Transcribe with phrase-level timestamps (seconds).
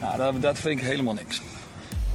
[0.00, 1.42] Nou, dat, dat vind ik helemaal niks.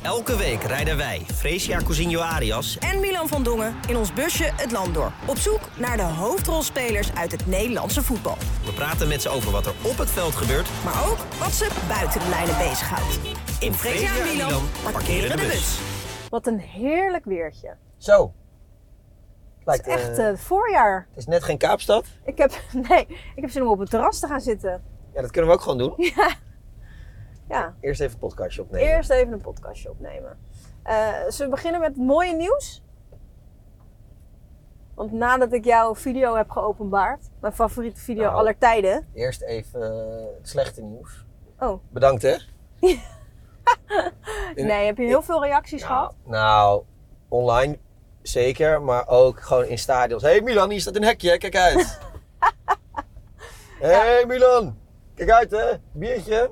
[0.01, 4.71] Elke week rijden wij, Fresia Cousinho Arias en Milan van Dongen in ons busje het
[4.71, 5.11] land door.
[5.27, 8.37] Op zoek naar de hoofdrolspelers uit het Nederlandse voetbal.
[8.65, 11.67] We praten met ze over wat er op het veld gebeurt, maar ook wat ze
[11.87, 13.19] buiten de lijnen bezighoudt.
[13.59, 15.79] In Fresia en Milan parkeren de bus.
[16.29, 17.75] Wat een heerlijk weertje.
[17.97, 18.33] Zo.
[19.63, 21.07] Lijkt, het is echt uh, voorjaar.
[21.09, 22.05] Het is net geen Kaapstad.
[22.25, 22.51] Ik heb,
[22.89, 24.83] nee, ik heb zin om op het terras te gaan zitten.
[25.13, 25.93] Ja, dat kunnen we ook gewoon doen.
[26.15, 26.29] Ja.
[27.51, 27.75] Ja.
[27.79, 28.87] Eerst even een podcastje opnemen.
[28.87, 30.37] Eerst even een podcastje opnemen.
[30.87, 32.83] Uh, zullen we beginnen met het mooie nieuws?
[34.95, 38.35] Want nadat ik jouw video heb geopenbaard, mijn favoriete video Nou.
[38.35, 39.07] aller tijden.
[39.13, 41.25] Eerst even uh, het slechte nieuws.
[41.59, 42.35] Oh, Bedankt hè.
[44.55, 46.15] nee, heb je heel veel reacties Nou, gehad?
[46.25, 46.83] nou,
[47.27, 47.77] online
[48.21, 50.23] zeker, maar ook gewoon in stadions.
[50.23, 51.99] Hé hey Milan, hier staat een hekje, kijk uit.
[53.79, 54.77] Hé hey Milan,
[55.15, 56.51] kijk uit hè, biertje.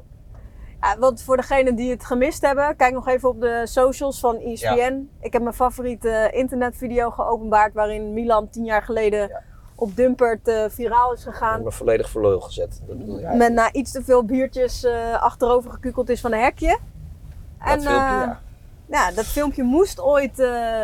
[0.82, 4.38] Ja, want voor degenen die het gemist hebben, kijk nog even op de socials van
[4.40, 5.10] ESPN.
[5.22, 9.42] Ik heb mijn favoriete internetvideo geopenbaard waarin Milan tien jaar geleden Ja.
[9.76, 11.64] op Dumpert eh, viraal is Ik gegaan.
[11.64, 12.82] ben volledig voor lul gezet.
[12.88, 16.78] Dat Met na iets te veel biertjes eh, achterover gekukeld is van een hekje.
[17.66, 18.40] Dat filmpje, eh, ja.
[18.86, 20.84] ja, dat filmpje moest ooit eh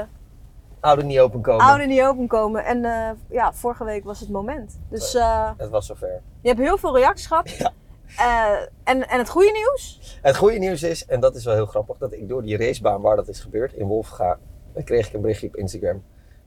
[0.79, 1.65] Oude niet open komen.
[1.65, 2.65] ouder niet openkomen.
[2.65, 4.79] En eh, ja, vorige week was het moment.
[4.89, 6.21] Dus eh, Het was zover.
[6.41, 7.71] je hebt heel veel reacties gehad.
[8.17, 10.17] Eh, en, en het goede nieuws?
[10.21, 13.01] Het goede nieuws is, en dat is wel heel grappig, dat ik door die racebaan
[13.01, 14.39] waar dat is gebeurd, in Wolfga,
[14.73, 16.03] dan kreeg ik een berichtje op Instagram.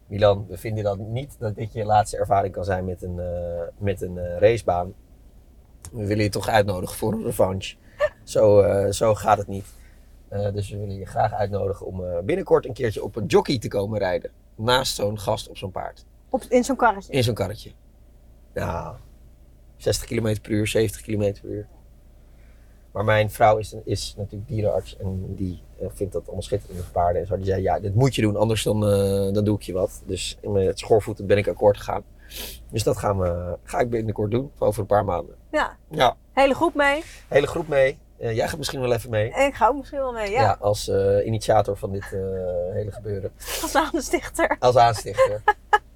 [0.07, 3.63] Milan, we vinden dan niet dat dit je laatste ervaring kan zijn met een, eh,
[3.79, 4.95] met een eh, racebaan.
[5.93, 7.77] We willen je toch uitnodigen voor een revanche.
[8.25, 9.67] Zo, zo gaat het niet.
[10.53, 13.99] Dus we willen je graag uitnodigen om binnenkort een keertje op een jockey te komen
[13.99, 14.31] rijden.
[14.55, 16.05] Naast zo'n gast op zo'n paard.
[16.29, 17.13] Op, in zo'n karretje.
[17.13, 17.73] In zo'n karretje.
[18.55, 18.97] Nou,
[19.79, 21.67] 60 km per uur, 70 km per uur.
[22.93, 27.23] Maar mijn vrouw is, is natuurlijk dierenarts en die eh, vindt dat allemaal schitterende paarden.
[27.23, 27.37] En zo.
[27.37, 30.03] Die zei, ja, dit moet je doen, anders dan, eh, dan doe ik je wat.
[30.07, 32.03] Dus met schoorvoeten ben ik akkoord gegaan.
[32.71, 35.35] Dus dat gaan we, ga ik binnenkort doen, over een paar maanden.
[35.51, 37.03] Ja, Ja, hele groep mee.
[37.29, 37.99] hele groep mee.
[38.19, 39.33] Eh, jij gaat misschien wel even mee.
[39.33, 40.57] En ik ga ook misschien wel mee, ja.
[40.61, 42.05] als eh, initiator van dit
[42.73, 43.33] hele gebeuren.
[43.63, 44.57] Als aanstichter.
[44.59, 45.43] Als aanstichter.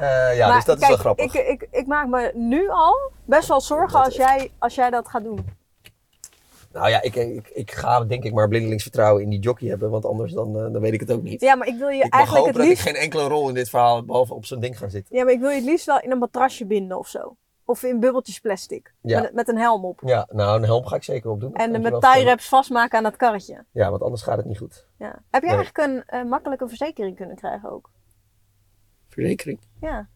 [0.00, 1.34] Eh, ja, Maar dus dat is wel grappig.
[1.34, 4.90] Ik, ik, ik maak me nu al best wel zorgen Dat als jij, als jij
[4.90, 5.58] dat gaat doen.
[6.72, 9.90] Nou ja, ik, ik, ik ga denk ik maar blindelings vertrouwen in die jockey hebben,
[9.90, 11.40] want anders dan, eh, dan weet ik het ook niet.
[11.40, 12.86] Ja, maar ik wil je ik eigenlijk hopen het dat liefst...
[12.86, 15.16] ik geen enkele rol in dit verhaal behalve op zo'n ding gaan zitten.
[15.16, 17.36] Ja, maar ik wil je het liefst wel in een matrasje binden of zo.
[17.64, 18.94] Of in bubbeltjes plastic.
[19.02, 19.20] Ja.
[19.20, 20.00] Met, met een helm op.
[20.04, 21.54] Ja, nou een helm ga ik zeker op doen.
[21.54, 23.64] En met tie wraps vastmaken aan dat karretje.
[23.72, 24.86] Ja, want anders gaat het niet goed.
[24.98, 25.18] Ja.
[25.30, 25.56] Heb je Nee.
[25.56, 27.90] eigenlijk een eh, makkelijke verzekering kunnen krijgen ook?
[29.10, 29.60] Verzekering?
[29.80, 30.08] Ja.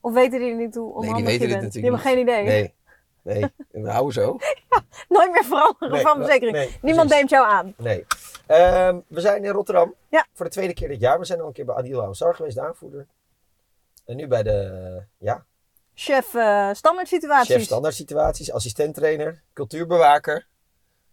[0.00, 1.62] Of weten die niet hoe onhandig weten je bent?
[1.62, 2.44] natuurlijk Die hebben geen idee.
[2.44, 2.76] Nee.
[3.22, 3.42] Nee,
[3.72, 4.36] en we houden zo.
[5.08, 6.56] Nooit meer veranderen Nee, van verzekering.
[6.56, 7.74] nee, Niemand neemt jou aan.
[7.76, 8.04] Nee.
[8.46, 9.94] Ehm, we zijn in Rotterdam.
[10.08, 10.26] Ja.
[10.32, 11.18] Voor de tweede keer dit jaar.
[11.18, 13.06] We zijn al een keer bij Adil Ansar geweest, de aanvoerder.
[14.04, 15.44] En nu bij de ja,
[15.94, 17.54] Chef eh standaard situaties.
[17.54, 20.46] chef standaard situaties, assistent trainer, cultuurbewaker,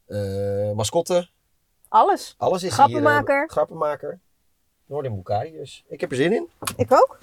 [0.06, 1.30] eh, mascotte.
[1.88, 2.36] Alles.
[2.38, 3.36] Alles is Grappenmaker.
[3.36, 3.44] hier.
[3.46, 4.20] eh, grappenmaker.
[4.88, 5.84] Noordin Bukari dus.
[5.88, 6.48] Ik heb er zin in.
[6.78, 7.18] Ik ook.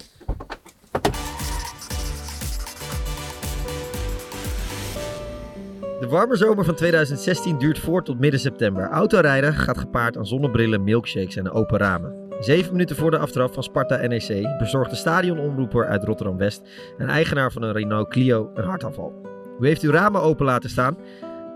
[5.99, 8.89] De warme zomer van 2016 duurt voort tot midden september.
[8.89, 12.23] Autorijden gaat gepaard aan zonnebrillen, milkshakes en open ramen.
[12.39, 16.61] Zeven minuten voor de aftrap van Sparta NEC bezorgt de stadionomroeper uit Rotterdam-West
[16.97, 19.13] en eigenaar van een Renault Clio een hartaanval.
[19.59, 20.97] U heeft uw ramen open laten staan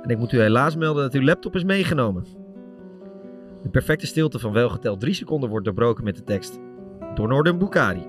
[0.04, 2.47] en ik moet u helaas melden dat uw laptop is meegenomen.
[3.64, 6.60] De perfecte stilte van welgeteld drie seconden wordt doorbroken met de tekst
[7.16, 8.08] door Noorden Bukari.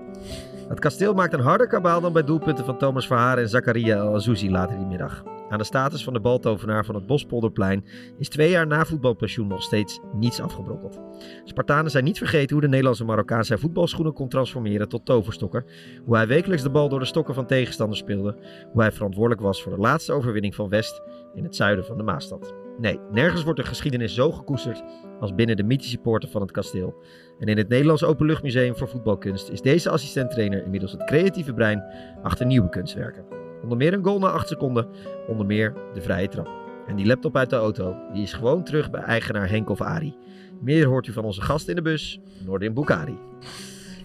[0.67, 4.15] Het kasteel maakt een harder kabaal dan bij doelpunten van Thomas Verhaar en Zakaria El
[4.15, 5.23] Azouzi later die middag.
[5.49, 7.85] Aan de status van de baltovenaar van het Bospolderplein
[8.17, 10.99] is twee jaar na voetbalpensioen nog steeds niets afgebrokkeld.
[11.43, 15.65] Spartanen zijn niet vergeten hoe de Nederlandse Marokkaan zijn voetbalschoenen kon transformeren tot toverstokken,
[16.05, 18.35] hoe hij wekelijks de bal door de stokken van tegenstanders speelde,
[18.71, 21.01] hoe hij verantwoordelijk was voor de laatste overwinning van West
[21.33, 22.53] in het zuiden van de Maastad.
[22.79, 24.83] Nee, nergens wordt de geschiedenis zo gekoesterd
[25.19, 27.03] als binnen de mythische poorten van het kasteel.
[27.39, 31.83] En in het Nederlands Openluchtmuseum voor Voetbalkunst is deze assistent-trainer inmiddels het creatieve brein
[32.23, 33.25] achter nieuwe kunstwerken.
[33.63, 34.87] Onder meer een goal na 8 seconden,
[35.27, 36.49] onder meer de vrije trap.
[36.87, 40.15] En die laptop uit de auto, die is gewoon terug bij eigenaar Henk of Ari.
[40.61, 43.17] Meer hoort u van onze gast in de bus, Nordin Bukari.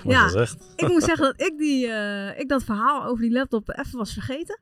[0.05, 3.99] Ja, ik moet zeggen dat ik, die, uh, ik dat verhaal over die laptop even
[3.99, 4.61] was vergeten.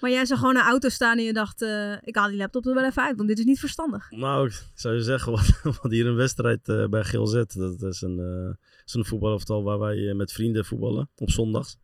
[0.00, 2.66] Maar jij zag gewoon een auto staan en je dacht, uh, ik haal die laptop
[2.66, 4.10] er wel even uit, want dit is niet verstandig.
[4.10, 8.18] Nou, ik zou je zeggen, wat, hier een wedstrijd uh, bij GLZ, dat is een,
[8.18, 8.54] uh,
[8.92, 11.78] een voetbalaftal waar wij met vrienden voetballen op zondags.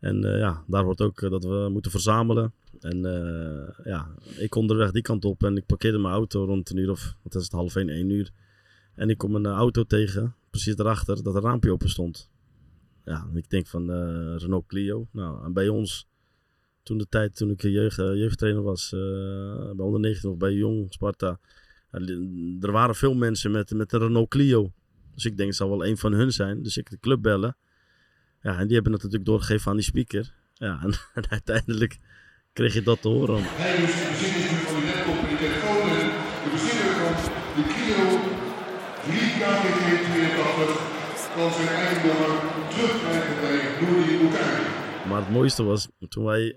[0.00, 2.52] En ja, daar wordt ook dat we moeten verzamelen.
[2.80, 2.98] En
[3.84, 7.16] ja, ik onderweg die kant op en ik parkeerde mijn auto rond een uur of,
[7.22, 8.30] wat is het, half één, één uur.
[8.94, 12.30] En ik kom een auto tegen, precies daarachter, dat een raampje open stond.
[13.04, 13.90] Ja, ik denk van
[14.36, 15.08] Renault Clio.
[15.12, 16.06] Nou, en bij ons
[16.82, 19.00] toen de tijd, toen ik jeugd, jeugdtrainer was, uh,
[19.76, 21.40] bij onder 19 of bij Jong Sparta.
[22.60, 24.72] er waren veel mensen met, met een Renault Clio.
[25.14, 26.62] Dus ik denk, het zal wel een van hun zijn.
[26.62, 27.56] Dus ik de club bellen.
[28.40, 30.34] Ja, en die hebben het natuurlijk doorgegeven aan die speaker.
[30.54, 30.92] Ja, en,
[31.22, 31.98] en uiteindelijk
[32.52, 33.38] kreeg je dat te horen.
[33.42, 34.26] Hij is de
[34.66, 35.88] van de laptop en de telefoon.
[36.44, 37.12] De bezinner van
[37.56, 38.06] de Clio
[39.04, 40.90] 3 KPT 82
[41.34, 42.32] kan zijn eigendom
[44.30, 45.08] bij.
[45.08, 46.56] Maar het mooiste was, toen wij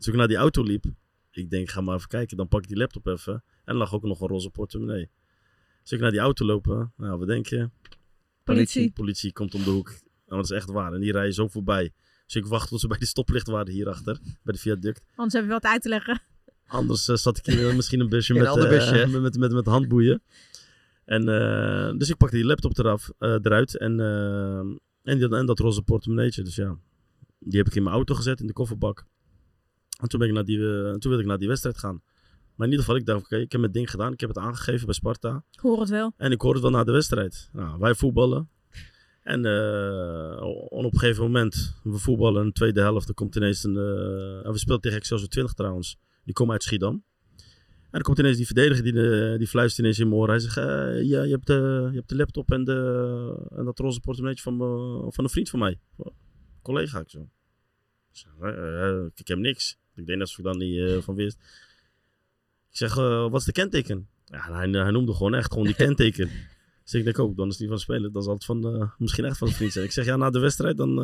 [0.00, 0.84] dus ik naar die auto liep,
[1.30, 2.36] ik denk, ga maar even kijken.
[2.36, 3.32] Dan pak ik die laptop even.
[3.32, 5.10] En er lag ook nog een roze portemonnee.
[5.82, 6.92] Dus ik naar die auto lopen.
[6.96, 7.70] Nou, wat denk je?
[8.44, 8.92] Politie.
[8.92, 9.88] Politie komt om de hoek.
[10.26, 10.92] Nou, dat is echt waar.
[10.92, 11.92] En die rijden zo voorbij.
[12.24, 14.18] Dus ik wacht tot ze bij die stoplicht waren hierachter.
[14.42, 15.02] Bij de viaduct.
[15.14, 16.22] Anders heb je wat uit te leggen.
[16.66, 19.06] Anders uh, zat ik hier misschien een busje, met, een busje.
[19.06, 20.22] Uh, met, met, met, handboeien.
[21.04, 23.76] En, uh, dus ik pakte die laptop eraf, eruit.
[23.76, 24.00] En,
[25.02, 26.42] en, die, en dat roze portemonneetje.
[26.42, 26.78] Dus ja,
[27.38, 29.06] die heb ik in mijn auto gezet, in de kofferbak.
[30.00, 32.02] En toen, ben ik naar die, uh, toen wilde ik naar die wedstrijd gaan.
[32.54, 34.12] Maar in ieder geval, ik dacht, oké, ik heb mijn ding gedaan.
[34.12, 35.44] Ik heb het aangegeven bij Sparta.
[35.50, 36.12] Ik hoor het wel.
[36.16, 37.50] En ik hoor het wel na de wedstrijd.
[37.52, 38.48] Nou, wij voetballen.
[39.22, 43.08] En uh, op een gegeven moment, we voetballen in de tweede helft.
[43.08, 43.74] Er komt ineens een...
[43.74, 45.98] Uh, en we spelen tegen Excelsior 20 trouwens.
[46.24, 47.04] Die komen uit Schiedam.
[47.90, 50.28] En er komt ineens die verdediger, die, die fluistert ineens in mijn oor.
[50.28, 50.54] Hij zegt,
[51.06, 54.58] ja, je hebt, de, je hebt de laptop en, de, en dat roze portemonneetje van,
[55.12, 55.80] van een vriend van mij.
[56.62, 57.28] Collega, ik zo.
[59.14, 59.78] Ik heb niks.
[60.00, 61.38] Ik denk dat ze dan niet uh, van wist.
[62.70, 64.08] Ik zeg, uh, wat is de kenteken?
[64.24, 66.30] Ja, hij, hij, noemde gewoon echt gewoon die kenteken.
[66.84, 68.12] dus ik denk ook, dan is die van spelen.
[68.12, 69.84] Dan zal het van, uh, misschien echt van een vriend zijn.
[69.84, 70.98] Ik zeg, ja, na de wedstrijd, dan,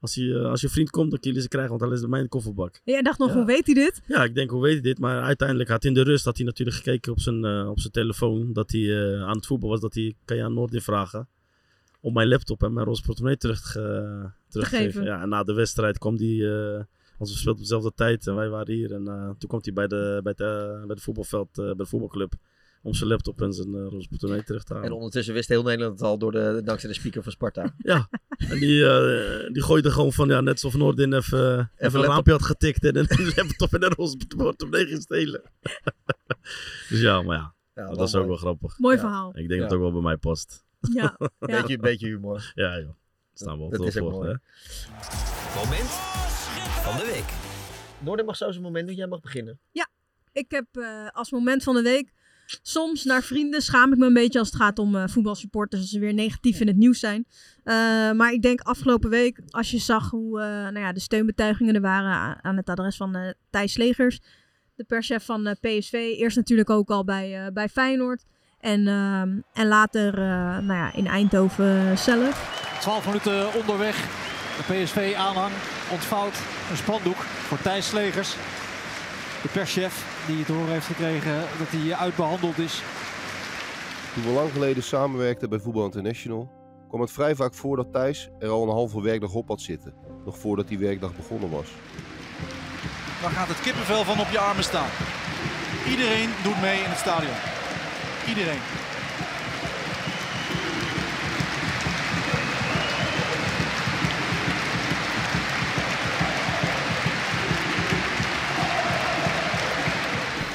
[0.00, 2.10] als, je, als je vriend komt, dan kun je ze krijgen, want dan is het
[2.10, 2.80] mijn kofferbak.
[2.84, 3.34] Jij dacht nog, ja.
[3.34, 4.02] hoe weet hij dit?
[4.06, 4.98] Ja, ik denk, hoe weet hij dit?
[4.98, 7.92] Maar uiteindelijk had hij in de rust, had hij natuurlijk gekeken op zijn, op zijn
[7.92, 11.28] telefoon, dat hij aan het voetbal was, dat hij, kan je aan Noordin vragen,
[12.00, 13.72] om mijn laptop en mijn roze portemonnee terug,
[14.48, 15.04] terug te geven.
[15.04, 16.46] Ja, en na de wedstrijd kwam die
[17.18, 18.92] want we speelden op dezelfde tijd en wij waren hier.
[18.92, 21.86] En uh, toen kwam hij bij de, bij, de, bij de voetbalveld, uh, bij de
[21.86, 22.34] voetbalclub.
[22.82, 24.88] Om zijn laptop en zijn uh, roze portemonnee terug te halen.
[24.88, 27.74] En ondertussen wist heel Nederland het al door de, dankzij de speaker van Sparta.
[27.92, 28.08] ja,
[28.38, 32.06] en die, uh, die gooide gewoon van, ja, net alsof Noordin even, even, even een
[32.06, 32.84] raampje had getikt.
[32.84, 35.42] En een laptop en een roze portemonnee gestelen.
[36.88, 38.78] dus ja, maar ja, ja dat is ook wel grappig.
[38.78, 39.28] Mooi verhaal.
[39.28, 39.56] Ik denk ja.
[39.56, 40.64] dat het ook wel bij mij past.
[40.80, 41.16] Ja.
[41.18, 41.30] ja.
[41.38, 42.52] beetje, beetje humor.
[42.54, 42.94] Ja, joh.
[43.34, 44.40] Staan we op dat is voor?
[45.54, 46.25] Moment
[46.86, 47.24] van de week.
[47.98, 49.58] Noorden mag zo zijn moment doen, jij mag beginnen.
[49.70, 49.88] Ja,
[50.32, 52.12] ik heb uh, als moment van de week.
[52.62, 55.80] Soms naar vrienden schaam ik me een beetje als het gaat om uh, voetbalsupporters.
[55.80, 57.26] Als ze weer negatief in het nieuws zijn.
[57.64, 57.74] Uh,
[58.12, 62.44] maar ik denk afgelopen week, als je zag hoe nou ja, de steunbetuigingen er waren
[62.44, 64.20] aan het adres van Thijs Legers.
[64.74, 65.92] De perschef van PSV.
[65.92, 68.24] Eerst natuurlijk ook al bij, bij Feyenoord.
[68.60, 68.86] En,
[69.52, 70.14] en later
[70.62, 72.78] nou ja, in Eindhoven zelf.
[72.80, 73.96] 12 minuten onderweg.
[74.56, 75.52] De PSV-aanhang
[75.90, 76.36] ontvouwt
[76.70, 78.36] een spandoek voor Thijs Slegers.
[79.42, 82.82] De perschef die het horen heeft gekregen dat hij uitbehandeld is.
[84.14, 86.50] Toen we lang geleden samenwerkten bij Voetbal International,
[86.88, 89.94] kwam het vrij vaak voor dat Thijs er al een halve werkdag op had zitten.
[90.24, 91.68] Nog voordat die werkdag begonnen was.
[93.22, 94.90] Dan gaat het kippenvel van op je armen staan.
[95.88, 97.36] Iedereen doet mee in het stadion.
[98.28, 98.85] Iedereen.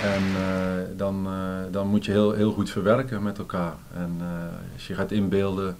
[0.03, 3.73] En uh, dan, uh, dan moet je heel, heel goed verwerken met elkaar.
[3.93, 4.27] En uh,
[4.73, 5.75] als je gaat inbeelden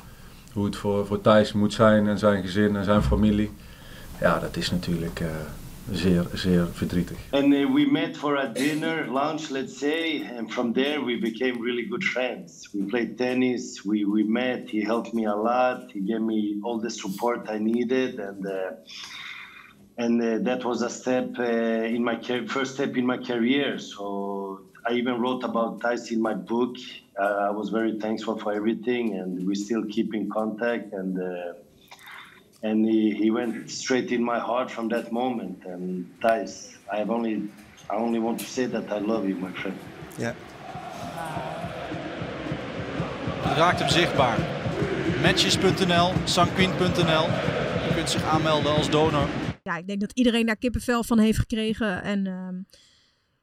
[0.53, 3.51] hoe het voor, voor Thijs moet zijn en zijn gezin en zijn familie.
[4.19, 5.21] Ja, dat is natuurlijk
[5.91, 7.17] zeer, zeer verdrietig.
[7.29, 10.29] And we met for a dinner, lunch, let's say.
[10.37, 12.69] And from there we became really good friends.
[12.71, 15.91] We played tennis, we, we met, he helped me a lot.
[15.91, 18.19] He gave me all the support I needed.
[18.19, 18.45] And
[20.01, 22.17] and uh, that was a step uh, in my
[22.47, 23.77] first step in my career.
[23.77, 26.75] So I even wrote about Thais in my book.
[27.19, 30.93] Uh, I was very thankful for everything, and we still keep in contact.
[30.93, 31.13] And
[32.63, 35.65] and he, he went straight in my heart from that moment.
[35.65, 37.35] And Thais, I have only
[37.89, 39.77] I only want to say that I love you, my friend.
[40.17, 40.33] Ja.
[43.41, 44.37] Het raakt hem zichtbaar.
[45.21, 47.25] Matches.nl, sanquin.nl.
[47.87, 49.27] Je kunt zich aanmelden als donor.
[49.71, 52.03] Ja, ik denk dat iedereen daar kippenvel van heeft gekregen.
[52.03, 52.55] En ehm,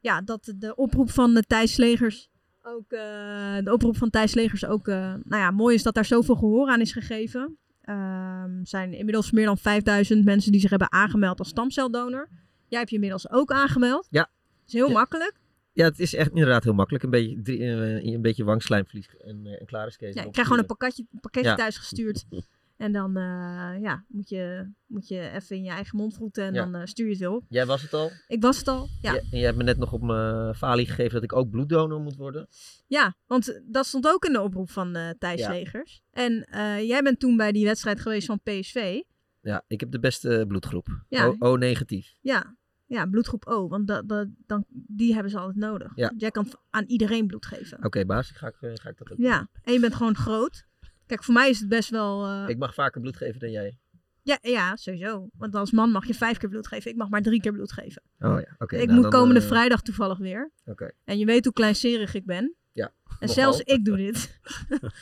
[0.00, 2.28] ja, dat de oproep van de Thijs Legers
[2.62, 6.04] ook, eh, de oproep van Thijs Legers ook, eh, nou ja, mooi is dat daar
[6.04, 7.58] zoveel gehoor aan is gegeven.
[7.82, 12.28] Ehm, zijn inmiddels meer dan 5000 mensen die zich hebben aangemeld als stamceldonor.
[12.66, 14.06] Jij hebt je inmiddels ook aangemeld.
[14.10, 14.20] Ja.
[14.22, 14.92] Dat is heel Ja.
[14.92, 15.32] makkelijk.
[15.72, 17.04] Ja, het is echt inderdaad heel makkelijk.
[17.04, 20.14] Een beetje, drie, eh, een beetje wangslijmvlies en, en klaar is Kees.
[20.14, 21.56] Ja, je krijgt gewoon een pakketje, pakketje Ja.
[21.56, 22.24] thuis gestuurd.
[22.78, 26.54] En dan eh, ja, moet, je, moet je even in je eigen mond vroeten en
[26.54, 26.64] Ja.
[26.64, 27.44] dan eh, stuur je het weer op.
[27.48, 28.10] Jij was het al?
[28.26, 29.14] Ik was het al, ja.
[29.14, 32.16] En jij hebt me net nog op mijn falie gegeven dat ik ook bloeddonor moet
[32.16, 32.46] worden.
[32.86, 35.50] Ja, want dat stond ook in de oproep van eh Thijs Ja.
[35.50, 36.02] Legers.
[36.10, 36.46] En
[36.86, 39.00] jij bent toen bij die wedstrijd geweest van PSV.
[39.40, 41.04] Ja, ik heb de beste bloedgroep.
[41.08, 41.26] Ja.
[41.26, 42.14] O, O negatief.
[42.20, 42.56] Ja,
[42.86, 45.92] ja bloedgroep O, want dat, dat, dan, die hebben ze altijd nodig.
[46.16, 47.84] Jij kan aan iedereen bloed geven.
[47.84, 49.26] Oké, baas, ga ik, ga ik dat ook doen.
[49.26, 50.66] Ja, en je bent gewoon groot.
[51.08, 52.26] Kijk, voor mij is het best wel...
[52.26, 53.78] eh, Ik mag vaker bloed geven dan jij.
[54.22, 55.28] ja, ja, sowieso.
[55.38, 56.90] Want als man mag je vijf keer bloed geven.
[56.90, 58.02] Ik mag maar drie keer bloed geven.
[58.18, 58.76] Oh ja, oké.
[58.76, 60.50] ik nou, moet komende eh, vrijdag toevallig weer.
[60.64, 60.90] Oké.
[61.04, 62.54] En je weet hoe kleinserig ik ben.
[62.72, 62.92] Ja.
[63.20, 64.40] En zelfs ik doe dit.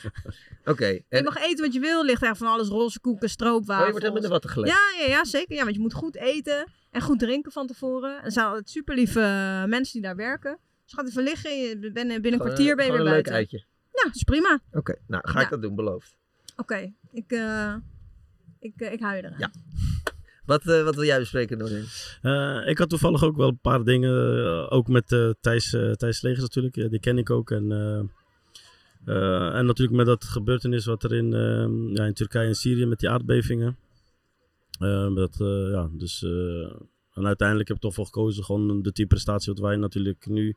[0.65, 0.85] Oké.
[0.87, 2.03] Je en- mag eten wat je wil.
[2.05, 3.79] Ligt er van alles roze koeken, stroopwafels.
[3.79, 4.77] Oh, je wordt helemaal in de watten gelegd.
[4.97, 5.55] Ja, ja, ja, zeker.
[5.55, 8.23] Ja, want je moet goed eten en goed drinken van tevoren.
[8.23, 9.19] Er zijn altijd super lieve
[9.67, 10.57] mensen die daar werken.
[10.83, 11.57] Dus ga even liggen.
[11.57, 13.65] Je bent binnen een kwartier ben je weer een leuk buiten.
[14.03, 14.05] Eitje.
[14.05, 14.59] Ja, is prima.
[14.71, 15.49] Oké, nou ga ik Ja.
[15.49, 16.17] dat doen, beloofd.
[16.55, 17.75] Oké, ik, eh,
[18.59, 19.39] ik, eh, ik hou je eraan.
[19.39, 19.51] Ja.
[20.45, 21.85] Wat, eh, wat wil jij bespreken, Norin?
[22.21, 26.21] Eh, ik had toevallig ook wel een paar dingen, ook met eh, Thijs, eh, Thijs
[26.21, 27.51] Legers natuurlijk, die ken ik ook.
[27.51, 27.99] En, eh,
[29.15, 32.85] eh, en natuurlijk met dat gebeurtenis wat er in, eh, ja, in Turkije en Syrië
[32.85, 33.77] met die aardbevingen.
[35.15, 36.71] Dat, eh, ja, dus, eh,
[37.13, 40.55] en uiteindelijk heb ik toch voor gekozen, gewoon de teamprestatie wat wij natuurlijk nu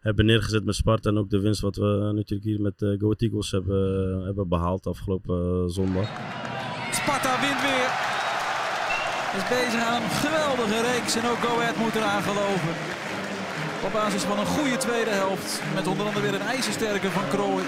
[0.00, 1.10] hebben neergezet met Sparta.
[1.10, 3.80] En ook de winst wat we natuurlijk hier met uh, Go Ahead Eagles hebben,
[4.24, 6.08] hebben behaald afgelopen eh, zondag.
[6.92, 7.90] Sparta wint weer.
[9.38, 12.74] Is bezig aan een geweldige reeks en ook Go Ahead moet eraan geloven.
[13.84, 15.62] Op basis van een goede tweede helft.
[15.74, 17.64] Met onder andere weer een ijzersterke van Krooi.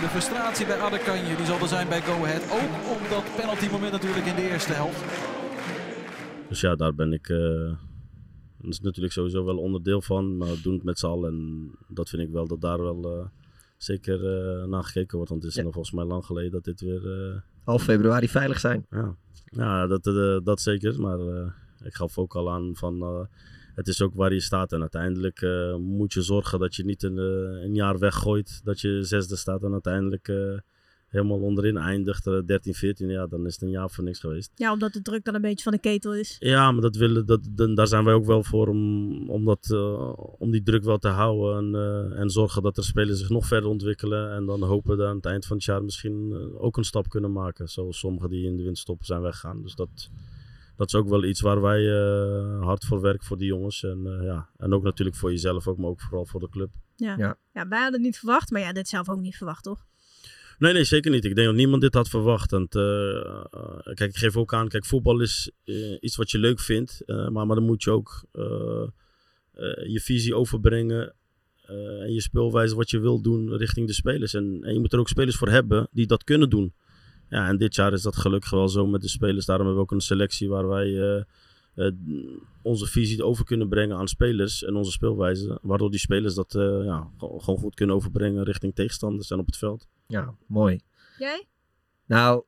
[0.00, 2.42] De frustratie bij Adekanje die zal er zijn bij Go Ahead.
[2.58, 5.02] Ook op dat penalty moment natuurlijk in de eerste helft.
[6.48, 7.28] Dus ja, daar ben ik.
[7.28, 7.85] eh,
[8.66, 10.36] dat is natuurlijk sowieso wel onderdeel van.
[10.36, 11.32] Maar we doen het met z'n allen.
[11.32, 13.26] En dat vind ik wel dat daar wel eh,
[13.76, 15.30] zeker eh, naar gekeken wordt.
[15.30, 17.30] Want het is nog volgens mij lang geleden dat dit weer.
[17.30, 18.86] eh, Half februari veilig zijn.
[18.90, 20.04] Ja, ja dat,
[20.44, 21.00] dat zeker.
[21.00, 21.18] Maar
[21.84, 23.28] ik gaf ook al aan van.
[23.74, 24.72] het is ook waar je staat.
[24.72, 25.46] En uiteindelijk
[25.78, 27.16] moet je zorgen dat je niet een,
[27.62, 28.60] een jaar weggooit.
[28.64, 30.32] Dat je zesde staat en uiteindelijk
[31.06, 32.26] helemaal onderin eindigt.
[32.26, 33.08] eh, 13, 14.
[33.08, 34.50] Ja, dan is het een jaar voor niks geweest.
[34.54, 36.36] Ja, omdat de druk dan een beetje van de ketel is.
[36.38, 39.70] Ja, maar dat willen, dat, dan- daar zijn wij ook wel voor om, om, dat,
[39.70, 41.56] eh, om die druk wel te houden.
[41.58, 44.30] En, eh, en zorgen dat de spelers zich nog verder ontwikkelen.
[44.32, 47.08] En dan hopen we aan het eind van het jaar misschien eh, ook een stap
[47.08, 47.68] kunnen maken.
[47.68, 49.62] Zoals sommigen die in de winterstop zijn weggaan.
[49.62, 50.10] Dus dat,
[50.76, 53.82] dat is ook wel iets waar wij eh, hard voor werken voor die jongens.
[53.84, 54.48] En, eh, ja.
[54.56, 56.70] en ook natuurlijk voor jezelf, ook, maar ook vooral voor de club.
[56.96, 57.16] Ja.
[57.18, 57.36] Ja.
[57.52, 59.84] wij hadden het niet verwacht, maar ja, dit zelf ook niet verwacht, toch?
[60.58, 61.24] Nee, nee, zeker niet.
[61.24, 62.52] Ik denk dat niemand dit had verwacht.
[62.52, 66.38] En, eh, eh, kijk, ik geef ook aan, kijk, voetbal is eh, iets wat je
[66.38, 67.02] leuk vindt.
[67.06, 68.24] maar, maar dan moet je ook
[69.86, 71.14] je visie overbrengen.
[72.00, 74.34] en je speelwijze wat je wil doen richting de spelers.
[74.34, 76.74] En, en je moet er ook spelers voor hebben die dat kunnen doen.
[77.28, 79.46] Ja, en dit jaar is dat gelukkig wel zo met de spelers.
[79.46, 81.24] Daarom hebben we ook een selectie waar wij
[82.62, 85.58] onze visie over kunnen brengen aan spelers en onze speelwijze.
[85.62, 86.52] Waardoor die spelers dat
[86.84, 89.88] ja, gewoon goed kunnen overbrengen richting tegenstanders en op het veld.
[90.06, 90.80] Ja, mooi.
[91.18, 91.46] Jij?
[92.06, 92.42] Nou,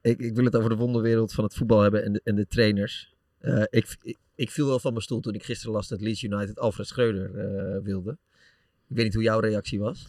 [0.00, 2.46] ik, ik wil het over de wonderwereld van het voetbal hebben en de, en de
[2.46, 3.14] trainers.
[3.38, 6.22] Eh, ik, ik, ik viel wel van mijn stoel toen ik gisteren las dat Leeds
[6.22, 8.18] United Alfred Schreuder eh, wilde.
[8.88, 10.06] Ik weet niet hoe jouw reactie was.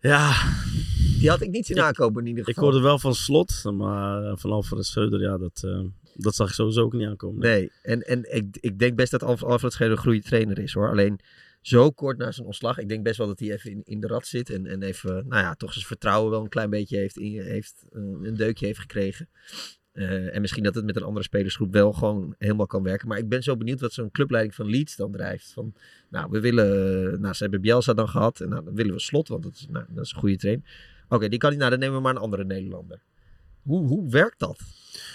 [0.00, 0.52] Ja.
[1.18, 2.64] Die had ik niet zien aankomen in ieder Ik geval.
[2.70, 5.80] hoorde wel van Slot, maar van Alfred Schreuder, ja, dat, eh,
[6.14, 7.40] dat zag ik sowieso ook niet aankomen.
[7.40, 10.72] Nee, en, en ik, ik denk best dat Alf- Alfred Schreuder een goede trainer is
[10.72, 10.90] hoor.
[10.90, 11.20] Alleen
[11.68, 12.78] zo kort na zijn ontslag.
[12.78, 14.50] Ik denk best wel dat hij even in, in de rat zit.
[14.50, 18.00] En, en even, nou ja, toch zijn vertrouwen wel een klein beetje heeft, heeft eh,
[18.00, 19.28] een deukje heeft gekregen.
[19.92, 23.08] Eh, en misschien dat het met een andere spelersgroep wel gewoon helemaal kan werken.
[23.08, 25.52] Maar ik ben zo benieuwd wat zo'n clubleiding van Leeds dan drijft.
[25.52, 25.74] Van,
[26.08, 28.40] nou, we willen, nou, ze hebben Bielsa dan gehad.
[28.40, 30.64] En nou, dan willen we Slot, want dat is, nou, dat is een goede trainer.
[31.08, 33.02] Oké, die kan niet, nou, dan nemen we maar een andere Nederlander.
[33.62, 34.60] Hoe, hoe werkt dat?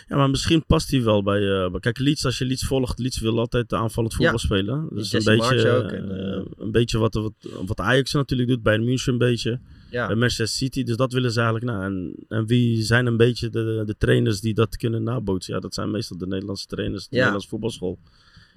[0.08, 1.64] Ja, maar misschien past hij wel bij...
[1.64, 4.38] eh, kijk, Leeds, als je Leeds volgt, Leeds wil altijd aanvallend voetbal Ja.
[4.40, 4.88] spelen.
[4.92, 7.34] Dus een beetje, en, eh, een beetje wat, wat,
[7.66, 9.60] wat Ajax natuurlijk doet, bij München een beetje.
[9.92, 10.08] Ja.
[10.08, 11.72] Bij Manchester City, dus dat willen ze eigenlijk.
[11.72, 15.54] Nou, en, en wie zijn een beetje de, de trainers die dat kunnen nabootsen?
[15.54, 17.16] Ja, dat zijn meestal de Nederlandse trainers, de Ja.
[17.16, 18.00] Nederlandse voetbalschool.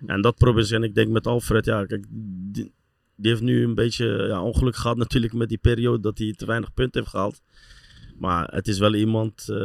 [0.06, 0.75] En dat proberen ze.
[0.75, 2.04] En ik denk met Alfred, ja, kijk,
[2.52, 2.73] die,
[3.16, 6.47] die heeft nu een beetje ja, ongeluk gehad natuurlijk met die periode dat hij te
[6.47, 7.40] weinig punten heeft gehaald.
[8.19, 9.57] Maar het is wel iemand eh,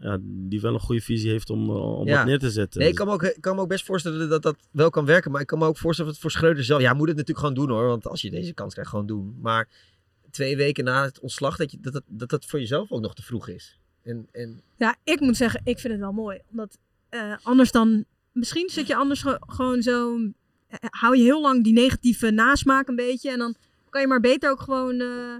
[0.00, 2.16] ja, die wel een goede visie heeft om, eh, om Ja.
[2.16, 2.80] wat neer te zetten.
[2.80, 5.04] Nee, ik kan, me ook, ik kan me ook best voorstellen dat dat wel kan
[5.04, 5.30] werken.
[5.30, 6.80] Maar ik kan me ook voorstellen dat het voor Schreuder zelf...
[6.80, 7.86] Ja, hij moet het natuurlijk gewoon doen hoor.
[7.86, 9.36] Want als je deze kans krijgt, gewoon doen.
[9.40, 9.68] Maar
[10.30, 13.14] twee weken na het ontslag, dat je, dat, dat, dat dat voor jezelf ook nog
[13.14, 13.78] te vroeg is.
[14.02, 16.38] En, en Ja, ik moet zeggen, ik vind het wel mooi.
[16.50, 18.04] Omdat eh, anders dan...
[18.32, 20.18] Misschien zit je anders ge- gewoon zo...
[20.80, 23.30] hou je heel lang die negatieve nasmaak een beetje.
[23.30, 23.54] En dan
[23.90, 25.34] kan je maar beter ook gewoon eh,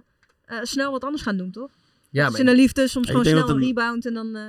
[0.44, 1.70] eh, snel wat anders gaan doen, toch?
[2.12, 4.36] Ja, in de liefde soms Ik gewoon snel een rebound en dan...
[4.36, 4.42] eh,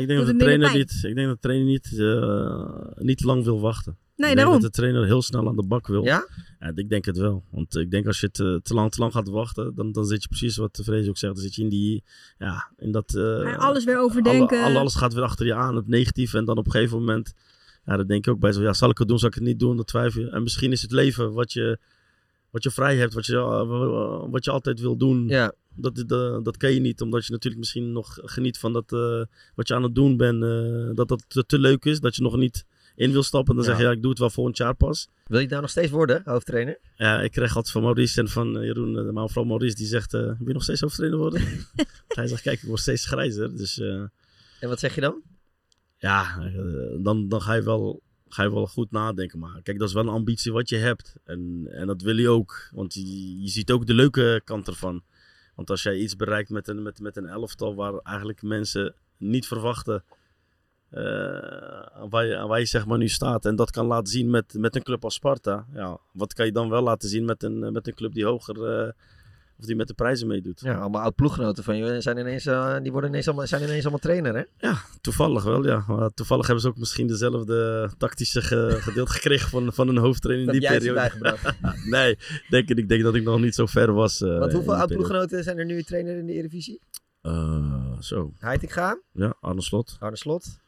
[0.00, 3.60] Ik denk, dat de trainer niet, ik denk dat de trainer niet, niet lang wil
[3.60, 3.96] wachten.
[4.16, 4.52] Nee, ik denk daarom.
[4.62, 6.04] dat de trainer heel snel aan de bak wil.
[6.04, 6.26] Ja?
[6.74, 7.44] ik denk het wel.
[7.50, 10.22] Want ik denk als je te, te, lang, te lang gaat wachten, dan, dan zit
[10.22, 11.34] je precies wat de Vrees ook zegt.
[11.34, 12.04] Dan zit je in, die,
[12.38, 13.14] ja, in dat...
[13.14, 14.56] eh, alles weer overdenken.
[14.58, 16.38] alle- alle- alles gaat weer achter je aan, het negatieve.
[16.38, 17.32] En dan op een gegeven moment,
[17.84, 19.44] ja, dan denk je ook bij zo, ja, zal ik het doen, zal ik het
[19.44, 19.76] niet doen?
[19.76, 20.28] Dan twijfel je.
[20.30, 21.78] En misschien is het leven wat je,
[22.50, 25.28] wat je vrij hebt, wat je, eh, wat je altijd wil doen.
[25.28, 25.52] Ja.
[25.80, 29.24] Dat, dat, dat ken je niet, omdat je natuurlijk misschien nog geniet van dat, eh,
[29.54, 30.42] wat je aan het doen bent.
[30.42, 32.64] eh, dat dat te, te leuk is, dat je nog niet
[32.96, 33.54] in wil stappen.
[33.54, 33.70] Dan Ja.
[33.70, 35.08] zeg je, ja, ik doe het wel volgend jaar pas.
[35.26, 36.78] wil je nou nog steeds worden, hoofdtrainer?
[36.96, 40.12] Ja, ik kreeg altijd van Maurice en van eh, Jeroen, maar vooral Maurice, die zegt,
[40.12, 41.42] wil je nog steeds hoofdtrainer worden?
[42.08, 43.56] Hij zegt, kijk, ik word steeds grijzer.
[43.56, 45.22] Dus, En wat zeg je dan?
[45.98, 46.50] ja,
[46.98, 49.38] dan, dan ga, je wel, ga je wel goed nadenken.
[49.38, 51.14] Maar kijk, dat is wel een ambitie wat je hebt.
[51.24, 52.68] En, en dat wil je ook.
[52.74, 55.02] Want je, je ziet ook de leuke kant ervan.
[55.60, 59.46] Want als jij iets bereikt met een, met, met een elftal waar eigenlijk mensen niet
[59.46, 60.04] verwachten
[60.90, 61.02] eh,
[62.08, 63.44] waar, je, waar je zeg maar nu staat.
[63.44, 65.66] En dat kan laten zien met, met een club als Sparta.
[65.72, 68.94] Ja, wat kan je dan wel laten zien met een, met een club die hoger...
[69.60, 70.60] eh, of die met de prijzen meedoet.
[70.60, 73.80] Ja, allemaal oud ploeggenoten van je zijn ineens, eh, die worden ineens allemaal, zijn ineens
[73.82, 74.42] allemaal trainer, hè?
[74.68, 75.84] Ja, toevallig wel, ja.
[75.88, 80.46] Maar toevallig hebben ze ook misschien dezelfde tactische ge- gedeelte gekregen van, van een hoofdtrainer
[80.46, 80.94] in die jij periode.
[81.00, 81.56] bijgebracht.
[81.90, 84.20] nee, denk, ik- ik denk dat ik nog niet zo ver was.
[84.22, 84.94] eh, Want in hoeveel die oud periode.
[84.94, 86.80] ploeggenoten zijn er nu trainer in de Eredivisie?
[87.22, 88.32] Eh, zo.
[88.38, 89.96] Heitinga, Ja, Arne Slot.
[90.00, 90.58] Arne Slot.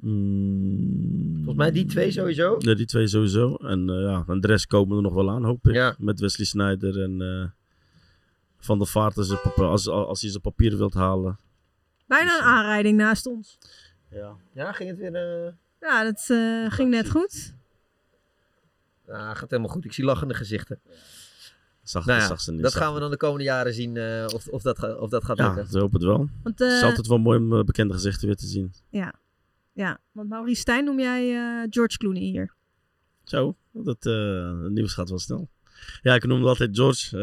[0.00, 2.56] Mm, Volgens mij die twee sowieso.
[2.58, 3.54] Ja, die twee sowieso.
[3.54, 5.74] En eh, ja, en de rest komen er nog wel aan, hoop ik.
[5.74, 5.94] Ja.
[5.98, 7.44] Met Wesley Sneijder en eh,
[8.64, 11.38] Van der Vaart als, als, als hij zijn papieren wilt halen.
[12.06, 13.58] Bijna een aanrijding naast ons.
[14.10, 14.36] Ja.
[14.54, 15.14] Ja, ging het weer...
[15.46, 17.54] eh Ja, dat eh, ging net goed.
[19.06, 19.84] Ja, gaat helemaal goed.
[19.84, 20.80] Ik zie lachende gezichten.
[21.82, 22.62] Zag, Nou ja, zag ze niet.
[22.62, 25.10] dat zag gaan we dan de komende jaren zien eh, of, of, dat, ga- of
[25.10, 25.74] dat gaat Ja, lukken.
[25.74, 26.16] ik hoop het wel.
[26.42, 28.72] Want, het is eh, altijd wel mooi om eh, bekende gezichten weer te zien.
[28.90, 29.14] Ja.
[29.72, 32.54] ja, want Maurice Stijn noem jij eh, George Clooney hier.
[33.24, 35.48] Zo, dat eh, het nieuws gaat wel snel.
[36.02, 37.16] Ja, ik noemde altijd George.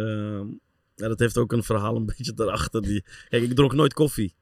[1.00, 2.82] Ja, dat heeft ook een verhaal een beetje daarachter.
[2.82, 3.04] Die...
[3.30, 4.36] Kijk, ik dronk nooit koffie.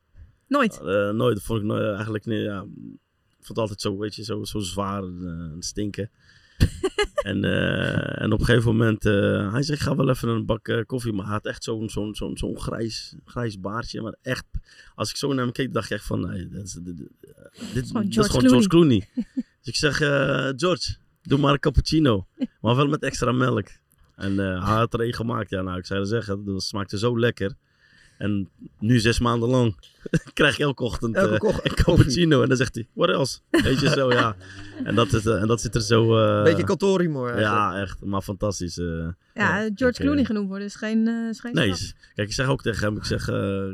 [0.47, 0.79] Nooit?
[0.79, 1.35] Eh, nooit.
[1.35, 2.25] Dat vond ik nooit, eigenlijk.
[2.25, 6.11] Ja, vond het altijd zo, weet je, zo, zo zwaar en eh, en stinken.
[7.29, 9.03] en, eh, en op een gegeven moment,
[9.53, 11.13] hij zegt, ik ga wel even een bak koffie.
[11.13, 14.01] Maar hij had echt zo'n zo'n zo'n zo'n grijs, grijs baardje.
[14.01, 14.45] Maar echt,
[14.95, 17.09] als ik zo naar hem keek, dacht ik echt van, nee, dit is, dit, dit,
[17.73, 18.67] dit is Gewoon is George Clooney.
[18.67, 19.09] Clooney.
[19.35, 19.97] dus ik zeg,
[20.55, 22.27] George, doe maar een cappuccino.
[22.61, 23.67] Maar wel met extra melk.
[24.17, 25.49] En eh, hij had er één gemaakt.
[25.49, 27.51] Ja, nou, ik zou zeggen, dat smaakte zo lekker.
[28.17, 28.49] En
[28.79, 29.75] nu zes maanden lang
[30.33, 32.41] krijg je elke ochtend Elke eh, koch- een cappuccino.
[32.41, 33.39] En dan zegt hij, what else?
[33.49, 34.35] Weet je zo, ja.
[34.83, 36.17] En dat, is, eh, en dat zit er zo...
[36.17, 37.81] eh, Beetje kantoorhumor Ja, eigenlijk.
[37.89, 38.05] echt.
[38.05, 38.77] Maar fantastisch.
[38.77, 39.07] eh.
[39.33, 41.69] Ja, George Clooney genoemd worden is geen, eh, is geen Nee,
[42.15, 43.25] kijk, ik zeg ook tegen hem, ik zeg,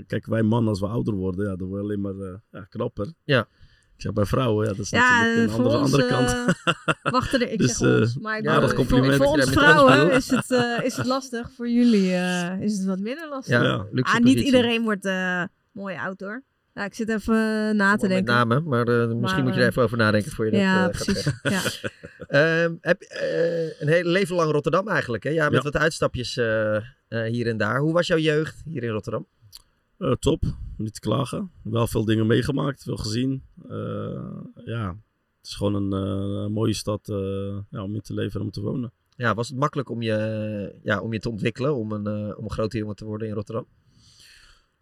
[0.08, 2.62] kijk, wij mannen als we ouder worden, ja, dan worden we alleen maar eh, ja,
[2.70, 3.14] knapper.
[3.24, 3.48] Ja.
[4.04, 6.56] Ik zeg, bij vrouwen, ja, dat is Ja, natuurlijk een eh, andere, ons, andere kant.
[7.18, 9.16] wachten er, ik Dus, zeg ons, eh, maar ik aardig compliment.
[9.16, 12.62] Voor, voor dat ons met vrouwen is het, eh, is het lastig, voor jullie eh,
[12.62, 13.54] is het wat minder lastig.
[13.62, 13.86] Ja, Ja.
[13.92, 16.44] luxe ah, niet iedereen wordt eh mooie autor.
[16.74, 17.36] Ja, ik zit even
[17.76, 18.34] na te Met denken.
[18.34, 20.76] name, maar eh, misschien Maar, moet je er even over nadenken voor je dat ja,
[20.76, 21.24] eh, gaat precies.
[21.24, 21.92] zeggen.
[22.28, 23.02] Ehm, heb,
[23.80, 25.30] een hele leven lang Rotterdam eigenlijk, hè?
[25.30, 25.62] Ja, met Ja.
[25.72, 26.36] wat uitstapjes
[27.10, 27.80] hier en daar.
[27.80, 29.28] Hoe was jouw jeugd hier in Rotterdam?
[29.98, 30.44] Eh, top,
[30.78, 31.52] niet te klagen.
[31.62, 33.44] Wel veel dingen meegemaakt, veel gezien.
[33.70, 34.88] Eh, ja,
[35.38, 37.02] het is gewoon een eh, mooie stad
[37.70, 38.92] ja, om in te leven en om te wonen.
[39.16, 42.52] Ja, was het makkelijk om je, ja, om je te ontwikkelen, om een, om een
[42.52, 43.66] grote jongen te worden in Rotterdam?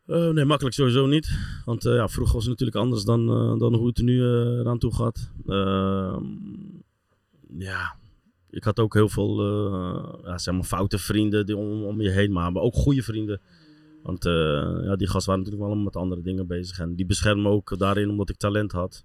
[0.06, 1.32] Nee, makkelijk sowieso niet.
[1.66, 3.26] Want eh, ja, vroeger was het natuurlijk anders dan,
[3.60, 5.32] dan hoe het er nu eraan toe gaat.
[5.46, 6.24] Ehm,
[7.58, 7.96] ja,
[8.50, 9.46] ik had ook heel veel
[10.24, 13.42] ja, zeg maar foute vrienden die om, om je heen, maar, maar ook goede vrienden.
[14.04, 14.34] Want eh,
[14.84, 16.80] ja, die gasten waren natuurlijk wel allemaal met andere dingen bezig.
[16.80, 19.04] En die beschermen me ook daarin omdat ik talent had.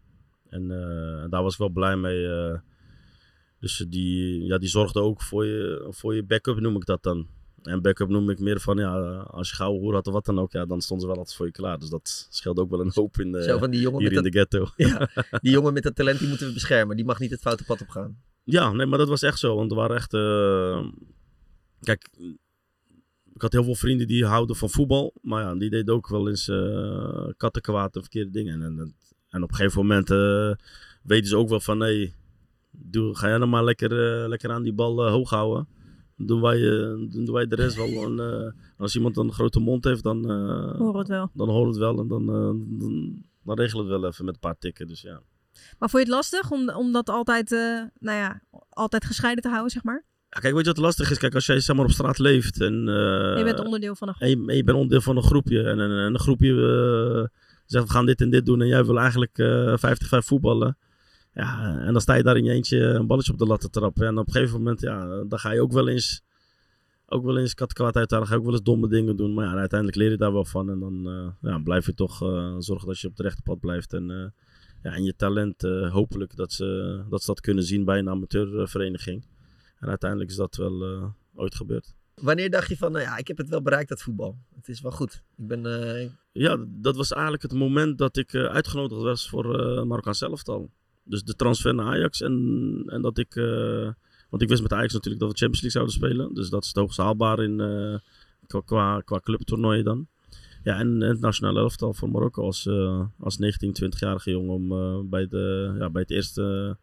[0.49, 2.27] En eh, daar was ik wel blij mee.
[2.27, 2.59] eh.
[3.61, 7.27] dus die, ja, die zorgden ook voor je, voor je backup, noem ik dat dan.
[7.63, 10.39] En backup noem ik meer van, ja, als je gauw hoer had of wat dan
[10.39, 11.79] ook, ja, dan stonden ze wel altijd voor je klaar.
[11.79, 14.23] Dus dat scheelt ook wel een hoop in de, Zo van die jongen hier in
[14.23, 14.67] de ghetto.
[14.77, 15.09] Ja,
[15.41, 16.97] die jongen met dat talent die moeten we beschermen.
[16.97, 18.19] Die mag niet het foute pad op gaan.
[18.45, 19.57] Ja, nee, maar dat was echt zo.
[19.57, 20.11] Want er waren echt...
[21.81, 22.09] kijk,
[23.37, 25.15] ik had heel veel vrienden die houden van voetbal.
[25.23, 28.63] Maar ja, die deden ook wel eens eh kattenkwaad en verkeerde dingen.
[28.63, 28.95] En, en,
[29.29, 30.53] en op een gegeven moment eh,
[31.03, 31.79] weten ze ook wel van...
[31.79, 32.15] Nee,
[32.71, 35.69] doe, ga jij dan maar lekker, eh, lekker aan die bal hoog houden.
[36.17, 38.05] Dan doen wij, dan doen wij de rest wel.
[38.05, 40.23] En, als iemand een grote mond heeft, dan...
[40.23, 41.31] we het wel.
[41.35, 41.99] Dan we het wel.
[41.99, 44.87] En dan, dan, dan regelen we het wel even met een paar tikken.
[44.87, 45.21] Dus ja.
[45.79, 47.51] Maar vond je het lastig om, om dat altijd,
[47.99, 50.05] nou ja, altijd gescheiden te houden, zeg maar?
[50.37, 51.19] Ja, Kijk, weet je wat lastig is?
[51.19, 52.89] Kijk, als jij zeg maar, op straat leeft en...
[52.89, 54.29] eh, je bent onderdeel van een groep.
[54.29, 55.63] En je, en je bent onderdeel van een groepje.
[55.63, 58.61] En een, een groepje eh, zegt, we gaan dit en dit doen.
[58.61, 60.79] En jij wil eigenlijk eh 50-5 voetballen.
[61.35, 63.71] Ja, en dan sta je daar in je eentje een balletje op de lat te
[63.71, 64.07] trappen.
[64.07, 66.25] En op een gegeven moment, ja, dan ga je ook wel eens...
[67.09, 68.27] Ook wel eens kattenkwaad uithalen.
[68.27, 69.35] Ga je ook wel eens domme dingen doen.
[69.35, 70.71] Maar ja, uiteindelijk leer je daar wel van.
[70.71, 73.61] En dan eh, ja, blijf je toch eh, zorgen dat je op het rechte pad
[73.61, 73.93] blijft.
[73.93, 74.27] En, eh,
[74.83, 78.09] ja, en je talent, eh, hopelijk dat ze, dat ze dat kunnen zien bij een
[78.09, 79.25] amateurvereniging.
[79.81, 81.95] En uiteindelijk is dat wel eh, ooit gebeurd.
[82.15, 84.39] Wanneer dacht je van, nou ja, ik heb het wel bereikt, dat voetbal.
[84.55, 85.23] Het is wel goed.
[85.37, 85.67] Ik ben...
[86.01, 89.47] eh, Ja, dat was eigenlijk het moment dat ik eh, uitgenodigd was voor
[89.87, 90.71] Marokkaans elftal.
[91.03, 93.35] Dus de transfer naar Ajax en, en dat ik...
[94.31, 96.35] want ik wist met Ajax natuurlijk dat we Champions League zouden spelen.
[96.35, 97.57] Dus dat is het hoogst haalbaar in,
[98.47, 100.07] qua, qua, qua clubtoernooien dan.
[100.63, 102.69] Ja, en, en het nationale elftal voor Marokko als,
[103.19, 106.77] als 19, 20-jarige jongen om bij, de, ja, bij het eerste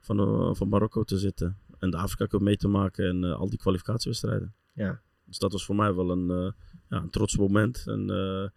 [0.00, 1.56] van, van Marokko te zitten.
[1.80, 4.54] En de Afrika Cup mee te maken en eh, al die kwalificatiewedstrijden.
[4.74, 5.00] Ja.
[5.24, 6.52] Dus dat was voor mij wel een, eh,
[6.88, 7.82] ja, een trots moment.
[7.86, 8.48] En eh,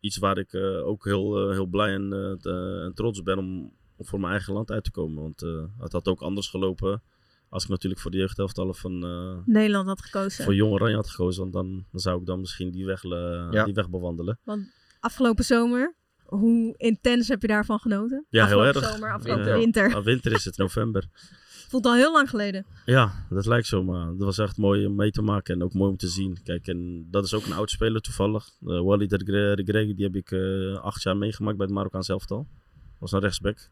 [0.00, 3.72] iets waar ik eh, ook heel, heel blij en, eh, te- en trots ben om,
[3.96, 5.22] om voor mijn eigen land uit te komen.
[5.22, 7.02] Want eh, het had ook anders gelopen
[7.48, 10.44] als ik natuurlijk voor de jeugdelftallen van, eh, Nederland had gekozen.
[10.44, 11.40] voor Jong Oranje had gekozen.
[11.42, 13.64] Want dan, dan zou ik dan misschien die weg, Ja.
[13.64, 14.38] die weg bewandelen.
[14.44, 18.26] Want afgelopen zomer, hoe intens heb je daarvan genoten?
[18.28, 18.84] Ja, heel erg.
[18.92, 19.94] zomer, afgelopen winter.
[19.94, 21.06] Ah, winter is het, november.
[21.68, 22.64] Voelt al heel lang geleden.
[22.84, 25.74] Ja, dat lijkt zo, maar dat was echt mooi om mee te maken en ook
[25.74, 26.38] mooi om te zien.
[26.44, 28.50] Kijk, en dat is ook een oud speler toevallig.
[28.66, 31.74] Uh, Wally de Gre- de Gregi, die heb ik eh, acht jaar meegemaakt bij het
[31.74, 32.46] Marokkaans elftal.
[32.98, 33.70] Was een rechtsback.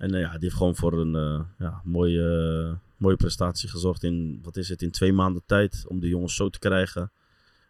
[0.00, 4.56] En eh, ja, die heeft gewoon voor een ja, mooie, mooie prestatie gezorgd in, wat
[4.56, 5.84] is het, in twee maanden tijd.
[5.88, 7.10] Om de jongens zo te krijgen.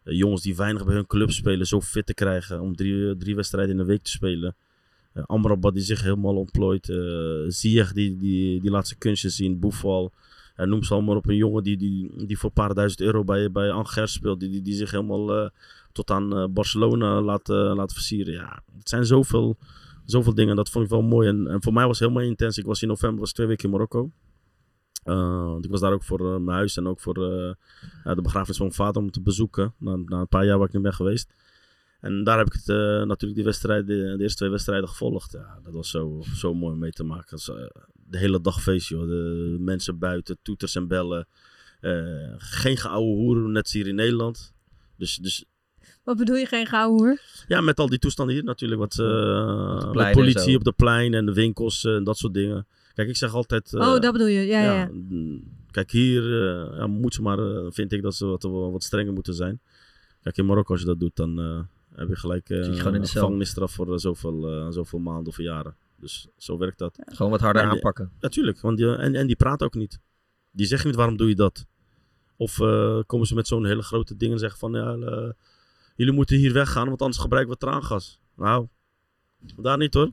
[0.03, 2.61] Jongens die weinig bij hun club spelen, zo fit te krijgen.
[2.61, 4.55] Om drie, drie wedstrijden in een week te spelen.
[5.13, 6.87] Uh, Amrabat die zich helemaal ontplooit.
[6.87, 9.59] Uh, Ziyech die, die, die laat kunstjes zien.
[9.59, 10.11] Boefal.
[10.57, 13.23] Uh, noem ze allemaal op een jongen die, die, die voor een paar duizend euro
[13.23, 14.39] bij, bij Angers speelt.
[14.39, 15.49] Die, die, die zich helemaal
[15.91, 18.33] tot aan Barcelona laat, laat versieren.
[18.33, 19.57] Ja, het zijn zoveel,
[20.05, 20.55] zoveel dingen.
[20.55, 21.27] Dat vond ik wel mooi.
[21.27, 22.57] En, en voor mij was het helemaal intens.
[22.57, 24.11] Ik was in november was twee weken in Marokko.
[25.61, 27.57] Ik was daar ook voor mijn huis en ook voor de
[28.03, 29.73] begrafenis van mijn vader om te bezoeken.
[29.77, 31.33] Na, na, een paar jaar waar ik niet ben geweest.
[32.01, 35.31] En daar heb ik het, uh, natuurlijk die wedstrijd, de, de, eerste twee wedstrijden gevolgd.
[35.31, 37.29] Ja, dat was zo, zo mooi om mee te maken.
[37.29, 37.55] Was, uh,
[37.93, 39.07] de hele dag feest, joh.
[39.07, 41.27] De mensen buiten, toeters en bellen.
[41.81, 44.53] Uh, geen geouwe hoeren, net hier in Nederland.
[44.97, 45.45] Dus, dus
[46.03, 47.21] wat bedoel je, geen gouden hoer?
[47.47, 48.81] Ja, met al die toestanden hier natuurlijk.
[48.81, 52.67] Wat, uh, met politie op de plein en de winkels en dat soort dingen.
[52.93, 53.73] Kijk, ik zeg altijd...
[53.73, 54.73] Uh, oh, dat bedoel je, ja, ja.
[54.73, 54.89] ja.
[55.71, 57.37] Kijk, hier uh, ja, moet ze maar,
[57.71, 59.61] vind ik dat ze wat, wat strenger moeten zijn.
[60.21, 63.01] Kijk, in Marokko als je dat doet, dan heb je gelijk uh, je gewoon in
[63.01, 63.21] de cel.
[63.21, 65.75] gevangenisstraf voor zoveel, zoveel maanden of jaren.
[65.97, 66.97] Dus zo werkt dat.
[67.05, 67.13] Ja.
[67.15, 68.11] Gewoon wat harder en aanpakken.
[68.19, 69.99] Natuurlijk, want die, en, en die praten ook niet.
[70.51, 71.65] Die zeggen niet, waarom doe je dat?
[72.35, 72.55] Of
[73.05, 75.33] komen ze met zo'n hele grote ding en zeggen van, ja,
[75.95, 78.21] jullie moeten hier weggaan, want anders gebruiken we traangas.
[78.35, 78.67] Nou,
[79.57, 80.11] daar niet hoor.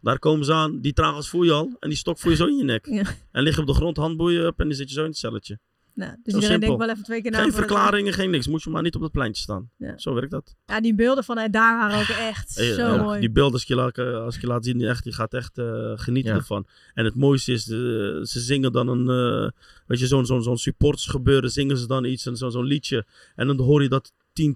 [0.00, 2.46] Daar komen ze aan, die traangas voel je al en die stok voel je zo
[2.46, 2.86] in je nek.
[2.86, 3.04] Ja.
[3.30, 5.16] En lig je op de grond, handboeien op en dan zit je zo in het
[5.16, 5.58] celletje.
[5.98, 7.42] Nou, dus iedereen denkt wel even twee keer na.
[7.42, 8.46] Geen verklaringen, geen niks.
[8.46, 9.70] Moet je maar niet op het pleintje staan.
[9.76, 9.98] Ja.
[9.98, 10.56] Zo werkt dat.
[10.66, 13.20] Ja, die beelden vanuit daar waren ook echt ja, zo ja, mooi.
[13.20, 15.92] Die beelden, als je laat, als ik je laat zien, echt, je gaat echt uh,
[15.94, 16.66] genieten ervan.
[16.94, 17.78] En het mooiste is, uh,
[18.22, 19.08] ze zingen dan een,
[19.44, 19.50] uh,
[19.86, 23.06] weet je, zo'n zo'n zo'n supporters gebeuren, zingen ze dan iets, en zo'n zo liedje.
[23.34, 24.54] En dan hoor je dat 10,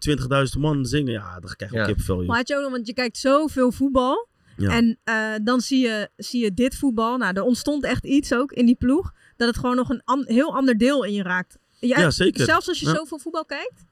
[0.54, 1.12] 20.000 man zingen.
[1.12, 1.84] Ja, dan krijg je ja.
[1.84, 2.24] kipvel.
[2.24, 4.28] Maar had je ook nog, want je kijkt zoveel voetbal.
[4.56, 4.70] Ja.
[4.70, 7.16] En uh, dan zie je, zie je dit voetbal.
[7.16, 9.12] Nou, er ontstond echt iets ook in die ploeg.
[9.36, 11.58] Dat het gewoon nog een an heel ander deel in je raakt.
[11.78, 12.44] Ja, ja zeker.
[12.44, 12.94] Zelfs als je ja.
[12.94, 13.84] zoveel voetbal kijkt?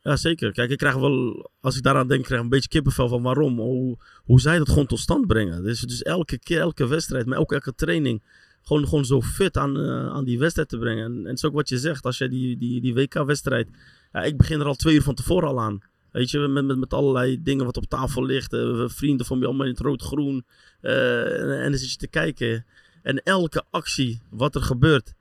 [0.00, 0.52] Ja, zeker.
[0.52, 3.58] Kijk, ik krijg wel, als ik daaraan denk, krijg ik een beetje kippenvel van waarom.
[3.58, 5.62] Hoe, hoe zij dat gewoon tot stand brengen.
[5.62, 8.22] Dus, dus elke keer, elke wedstrijd, maar ook elke training.
[8.62, 11.04] Gewoon, gewoon zo fit aan, uh, aan die wedstrijd te brengen.
[11.04, 13.68] En, en het is ook wat je zegt, als je die, die, die WK-wedstrijd.
[14.12, 15.80] Ja, ik begin er al twee uur van tevoren al aan.
[16.18, 18.52] Weet je, met, met, met allerlei dingen wat op tafel ligt.
[18.52, 20.44] Uh, vrienden van me allemaal in het rood-groen.
[20.82, 22.66] Uh, en, en dan zit je te kijken.
[23.02, 25.14] En elke actie, wat er gebeurt.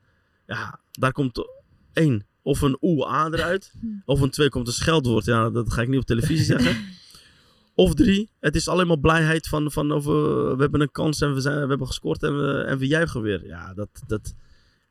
[0.47, 1.47] Ja, daar komt
[1.93, 2.25] één.
[2.41, 3.73] Of een oe-a eruit.
[4.05, 5.25] Of een twee komt een scheldwoord.
[5.25, 6.77] Ja, dat ga ik niet op televisie zeggen.
[7.75, 10.13] Of drie, het is alleen maar blijheid van, van over,
[10.55, 13.21] we hebben een kans en we, zijn, we hebben gescoord en we, en we juichen
[13.21, 13.45] weer.
[13.45, 14.35] Ja, dat, dat,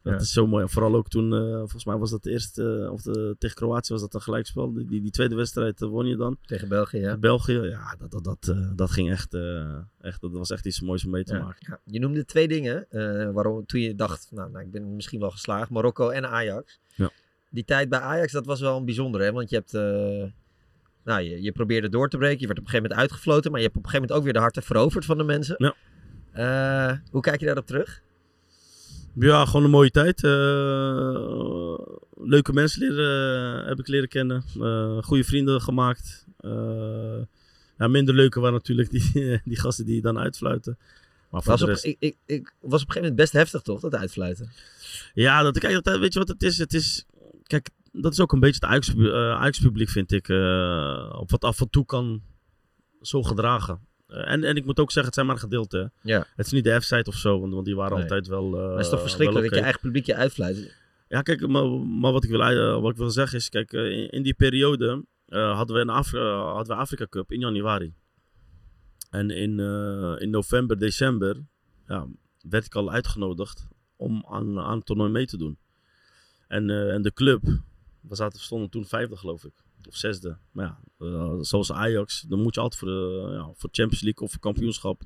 [0.07, 0.21] Dat Ja.
[0.21, 0.69] is zo mooi.
[0.69, 3.93] Vooral ook toen, eh, volgens mij was dat de eerste, eh, of de, tegen Kroatië
[3.93, 4.73] was dat een gelijkspel.
[4.73, 6.39] Die, die, die tweede wedstrijd eh, won je dan.
[6.43, 7.17] Tegen België, ja.
[7.17, 9.35] België, ja, dat, dat, dat, dat ging echt,
[10.01, 11.67] echt, dat was echt iets moois om mee te Ja, maken.
[11.71, 11.81] ja.
[11.85, 12.87] Je noemde twee dingen
[13.33, 15.71] waarom toen je dacht, nou, nou, ik ben misschien wel geslaagd.
[15.71, 16.81] Marokko en Ajax.
[16.95, 17.11] Ja.
[17.51, 19.33] Die tijd bij Ajax, dat was wel een bijzondere, hè?
[19.33, 19.73] Want je hebt,
[21.05, 22.41] nou, je, je probeerde door te breken.
[22.41, 24.25] Je werd op een gegeven moment uitgefloten, maar je hebt op een gegeven moment ook
[24.25, 25.55] weer de harten veroverd van de mensen.
[25.59, 27.03] Ja.
[27.11, 28.03] Hoe kijk je daarop terug?
[29.19, 30.25] Ja, gewoon een mooie tijd.
[30.25, 31.79] Eh,
[32.29, 34.45] leuke mensen leren, heb ik leren kennen.
[34.61, 36.27] Eh goede vrienden gemaakt.
[36.39, 37.19] Eh,
[37.79, 39.13] ja, minder leuke waren natuurlijk die,
[39.45, 40.79] die gasten die dan uitfluiten.
[41.31, 41.85] Maar Was op, rest...
[41.85, 43.81] ik, ik, ik was op een gegeven moment best heftig, toch?
[43.81, 44.53] Dat uitfluiten.
[45.15, 46.59] Ja, dat, kijk, dat, weet je wat het is?
[46.59, 47.07] Het is
[47.43, 48.95] kijk, dat is ook een beetje het Ajax,
[49.41, 50.29] Ajax-publiek, vind ik.
[51.19, 52.23] op wat af en toe kan
[53.01, 53.81] zo gedragen.
[54.07, 55.79] Eh, en, en ik moet ook zeggen, het zijn maar een gedeelte.
[56.03, 56.13] hè.
[56.13, 56.27] Ja.
[56.37, 58.03] Het is niet de F-site of zo, want, want die waren Nee.
[58.03, 58.45] altijd wel.
[58.45, 60.75] eh, Maar het is toch verschrikkelijk dat je eigen publiek je uitfluit?
[61.09, 64.11] Ja, kijk, maar, maar wat, ik wil, eh, wat ik wil zeggen is, kijk, in,
[64.11, 67.93] in die periode hadden we een hadden we Afrika Cup in januari.
[69.11, 69.59] En in,
[70.21, 71.45] in november, december
[71.87, 72.07] ja,
[72.41, 73.67] werd ik al uitgenodigd
[73.97, 75.59] om aan, aan het toernooi mee te doen.
[76.49, 77.43] En, en de club,
[78.01, 79.53] we zaten, stonden toen vijfde geloof ik,
[79.87, 80.39] of zesde.
[80.51, 84.25] Maar ja, eh, zoals Ajax, dan moet je altijd voor de ja, voor Champions League
[84.25, 85.03] of voor kampioenschap,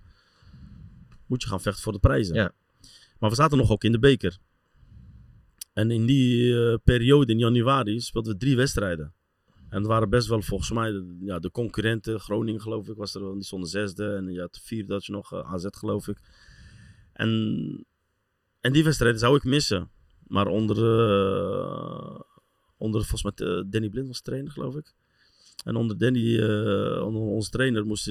[1.27, 2.35] moet je gaan vechten voor de prijzen.
[2.35, 2.53] Ja.
[3.19, 4.39] Maar we zaten nog ook in de beker.
[5.73, 9.15] En in die eh, periode, in januari, speelden we drie wedstrijden.
[9.69, 12.21] En het waren best wel volgens mij de, ja, de concurrenten.
[12.21, 14.15] Groningen geloof ik was er wel, die stonden zesde.
[14.15, 16.19] En je had vierde dat je nog, eh, AZ geloof ik.
[17.13, 17.87] En,
[18.61, 19.91] en die wedstrijden zou ik missen.
[20.27, 20.77] Maar onder,
[22.81, 24.93] onder volgens mij eh, Danny Blind was trainer geloof ik.
[25.65, 28.11] En onder Danny, eh, onder onze trainer, moest,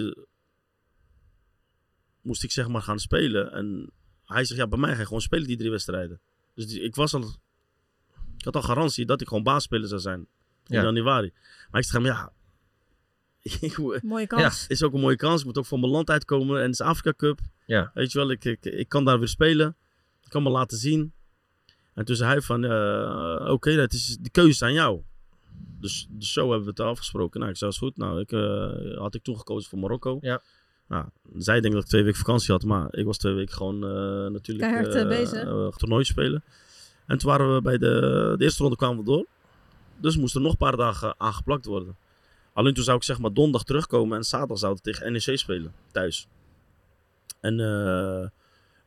[2.21, 3.51] moest ik zeg maar gaan spelen.
[3.51, 3.91] En
[4.25, 6.19] hij zegt, ja bij mij ga je gewoon spelen die drie wedstrijden.
[6.53, 7.23] Dus die- ik was al
[8.37, 10.19] ik had al garantie dat ik gewoon baasspeler zou zijn.
[10.19, 10.83] In Ja.
[10.83, 11.33] januari.
[11.71, 12.31] Maar ik zeg hem, ja.
[13.61, 14.61] ik Mooie kans.
[14.61, 15.39] Ja, is ook een mooie kans.
[15.39, 16.55] Ik moet ook voor mijn land uitkomen.
[16.57, 17.39] En het is Afrika Cup.
[17.65, 17.91] Ja.
[17.93, 19.75] Weet je wel, ik, ik, ik kan daar weer spelen.
[20.23, 21.13] Ik kan me laten zien.
[21.99, 25.01] En toen zei hij van, eh, oké, dat is de keuze is aan jou.
[25.79, 27.39] Dus, dus zo hebben we het afgesproken.
[27.39, 27.97] Nou, ik zei, is goed.
[27.97, 30.17] Nou, ik, eh, had ik toen gekozen voor Marokko.
[30.21, 30.41] Ja.
[30.87, 31.05] Nou,
[31.37, 34.31] zij denkt dat ik twee weken vakantie had, maar ik was twee weken gewoon eh,
[34.31, 35.75] natuurlijk Keihard, bezig.
[35.75, 36.43] toernooi spelen.
[37.05, 39.25] En toen waren we bij de, de eerste ronde kwamen we door.
[39.97, 41.95] Dus moesten er nog een paar dagen aangeplakt worden.
[42.53, 45.73] Alleen toen zou ik zeg maar donderdag terugkomen en zaterdag zouden we tegen NEC spelen,
[45.91, 46.27] thuis.
[47.39, 48.27] En, eh,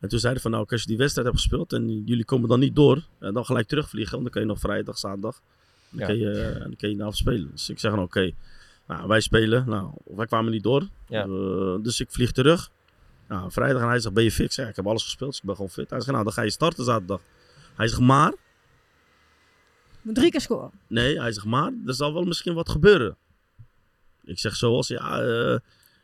[0.03, 2.61] en toen zeiden van nou, als je die wedstrijd hebt gespeeld en jullie komen dan
[2.61, 4.11] niet door, eh, dan gelijk terugvliegen.
[4.13, 5.41] Want dan kan je nog vrijdag, zaterdag,
[5.91, 6.07] dan, Ja.
[6.07, 7.51] kun, je, eh, dan kun je de avond spelen.
[7.51, 8.31] Dus ik zeg van oké,
[8.87, 9.69] nou, wij spelen.
[9.69, 10.89] Nou, wij kwamen niet door.
[11.09, 11.23] Ja.
[11.25, 12.71] Eh, dus ik vlieg terug.
[13.29, 15.47] Nou, vrijdag en hij zegt, ben je zeg, ja, ik heb alles gespeeld, dus ik
[15.47, 15.91] ben gewoon fit.
[15.91, 17.21] Hij zegt, nou, dan ga je starten zaterdag.
[17.77, 18.33] Hij zegt, maar,
[20.03, 20.71] Moet drie keer scoren.
[20.87, 23.17] nee, hij zegt, maar, er zal wel misschien wat gebeuren.
[24.25, 25.59] Ik zeg, zoals, ja, eh,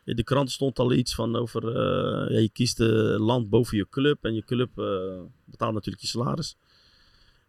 [0.09, 3.77] in de krant stond al iets van over, eh, ja, je kiest een land boven
[3.77, 6.57] je club en je club eh, betaalt natuurlijk je salaris.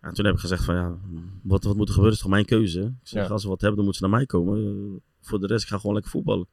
[0.01, 0.99] En toen heb ik gezegd van, ja,
[1.43, 2.81] wat, wat moet er gebeuren is toch mijn keuze.
[2.81, 3.33] Ik zeg, Ja.
[3.33, 4.65] als ze wat hebben, dan moeten ze naar mij komen.
[4.65, 6.47] Eh, voor de rest, ik ga gewoon lekker voetballen.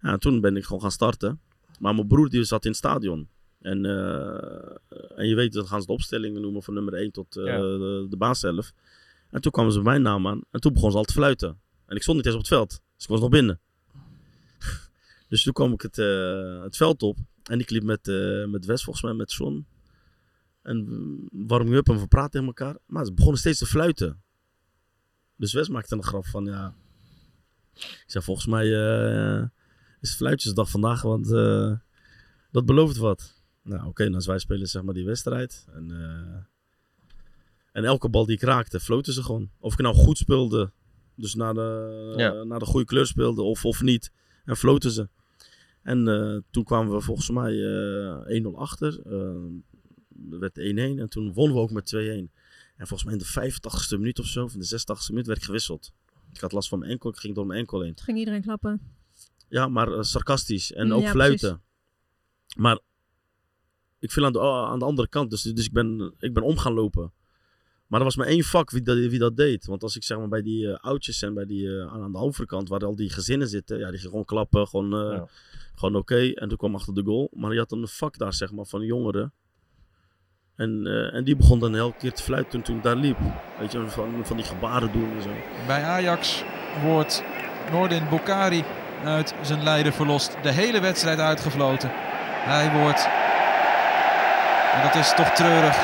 [0.00, 1.40] Ja, en toen ben ik gewoon gaan starten.
[1.78, 3.28] Maar mijn broer die zat in het stadion.
[3.60, 4.76] En, eh,
[5.16, 7.58] en je weet, dan gaan ze de opstellingen noemen van nummer 1 tot eh, Ja.
[7.58, 8.72] de, de baas zelf.
[9.30, 10.40] En toen kwamen ze bij mijn naam aan.
[10.50, 11.60] En toen begon ze al te fluiten.
[11.86, 12.68] En ik stond niet eens op het veld.
[12.94, 13.60] Dus ik was nog binnen.
[15.28, 17.18] Dus toen kwam ik het, eh, het veld op.
[17.42, 19.66] En ik liep met, eh, met Wes, volgens mij, met John.
[20.62, 20.86] En
[21.32, 22.76] warming up en we praten tegen elkaar.
[22.86, 24.22] Maar ze begonnen steeds te fluiten.
[25.36, 26.74] Dus Wes maakte een grap van, ja...
[27.74, 29.42] Ik zei, volgens mij eh,
[30.00, 31.28] is het fluitjesdag vandaag, want
[32.50, 33.42] dat belooft wat.
[33.62, 35.66] Nou, oké, nou, wij spelen zeg maar die wedstrijd.
[35.72, 35.90] En,
[37.72, 39.50] en elke bal die ik raakte, floten ze gewoon.
[39.58, 40.72] Of ik nou goed speelde,
[41.14, 42.42] dus naar de, Ja.
[42.42, 44.12] naar de goede kleur speelde, of, of niet.
[44.44, 45.08] En floten ze.
[45.88, 47.52] En eh, toen kwamen we volgens mij
[48.26, 49.00] eh 1-0 achter.
[49.06, 51.96] Eh, er werd 1-1 en toen wonnen we ook met 2-1.
[52.76, 55.38] En volgens mij in de 85ste minuut of zo, of in de 86ste minuut, werd
[55.38, 55.92] ik gewisseld.
[56.32, 57.94] Ik had last van mijn enkel, ik ging door mijn enkel heen.
[57.94, 58.80] Toen ging iedereen klappen.
[59.48, 61.62] Ja, maar eh, sarcastisch en ook ja, fluiten.
[62.56, 62.80] Maar
[63.98, 66.58] ik viel aan de, aan de andere kant, dus, dus ik, ben, ik ben om
[66.58, 67.12] gaan lopen.
[67.88, 69.66] Maar er was maar één vak wie dat, wie dat deed.
[69.66, 72.18] Want als ik zeg maar bij die eh, oudjes en bij die, eh, aan, de
[72.18, 75.22] overkant, waar al die gezinnen zitten, ja, die gingen gewoon klappen, gewoon, eh,
[75.74, 76.32] gewoon oké.
[76.32, 77.30] En toen kwam achter de goal.
[77.34, 79.32] Maar je had een vak daar, zeg maar, van jongeren.
[80.56, 83.18] En, en die begon dan elke keer te fluiten toen, toen ik daar liep.
[83.58, 85.30] Weet je, van, van die gebaren doen en zo.
[85.66, 86.44] Bij Ajax
[86.82, 87.22] wordt
[87.70, 88.64] Nordin Bokari
[89.04, 90.36] uit zijn lijden verlost.
[90.42, 91.90] De hele wedstrijd uitgefloten.
[92.44, 93.08] Hij wordt,
[94.74, 95.76] en dat is toch treurig,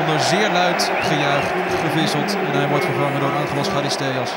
[0.00, 1.46] onder zeer luid gejuich
[1.84, 2.34] gewisseld.
[2.34, 4.30] En hij wordt vervangen door Angelos Charisteas.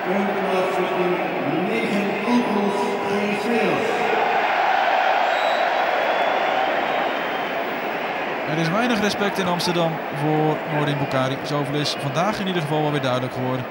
[8.49, 11.37] Er is weinig respect in Amsterdam voor Noordin Bukari.
[11.45, 13.65] Zoveel is vandaag in ieder geval wel weer duidelijk geworden.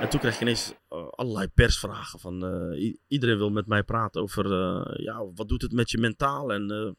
[0.00, 2.18] En toen kreeg je ineens eh, allerlei persvragen.
[2.18, 5.98] Van, eh, iedereen wil met mij praten over eh, ja, wat doet het met je
[5.98, 6.52] mentaal.
[6.52, 6.94] En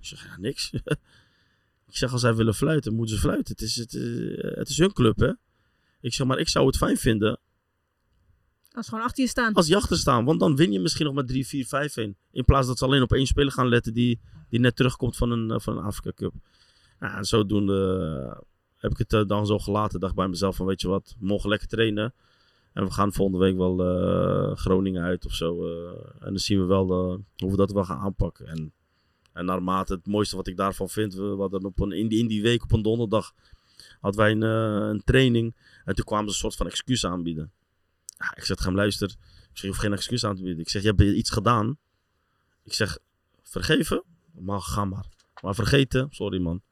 [0.00, 0.70] ik zeg, ja, niks.
[1.88, 3.54] ik zeg, als zij willen fluiten, moeten ze fluiten.
[3.54, 5.32] Het is, het, eh, het is hun club, hè.
[6.00, 7.40] Ik zeg, maar ik zou het fijn vinden
[8.72, 9.52] Als ze gewoon achter je staan.
[9.54, 10.24] als die achter staan.
[10.24, 12.16] Want dan win je misschien nog met 3, 4, 5 1.
[12.30, 15.30] In plaats dat ze alleen op één speler gaan letten die, die net terugkomt van
[15.30, 16.32] een, eh, van een Afrika Cup.
[17.00, 17.98] Ja, en zodoende
[18.30, 18.40] eh,
[18.76, 20.00] heb ik het dan zo gelaten.
[20.00, 22.14] Dacht bij mezelf van weet je wat, morgen lekker trainen.
[22.72, 23.76] En we gaan volgende week wel
[24.56, 25.66] Groningen uit of zo.
[26.20, 26.86] en dan zien we wel
[27.36, 28.46] hoe we dat wel gaan aanpakken.
[28.46, 28.72] En,
[29.38, 31.14] en naarmate het mooiste wat ik daarvan vind.
[31.14, 33.34] We hadden op een, in, die, week op een donderdag
[34.00, 35.56] hadden wij een, eh, een training.
[35.84, 37.52] En toen kwamen ze een soort van excuus aanbieden.
[38.18, 39.10] Ja, ik zeg tegen hem, luister.
[39.50, 40.60] Ik zeg, geen excuus aan te bieden.
[40.60, 41.78] Ik zeg, je hebt iets gedaan.
[42.62, 42.98] Ik zeg,
[43.42, 44.04] vergeven?
[44.32, 45.06] Maar ga maar.
[45.42, 46.06] Maar vergeten?
[46.10, 46.62] Sorry man.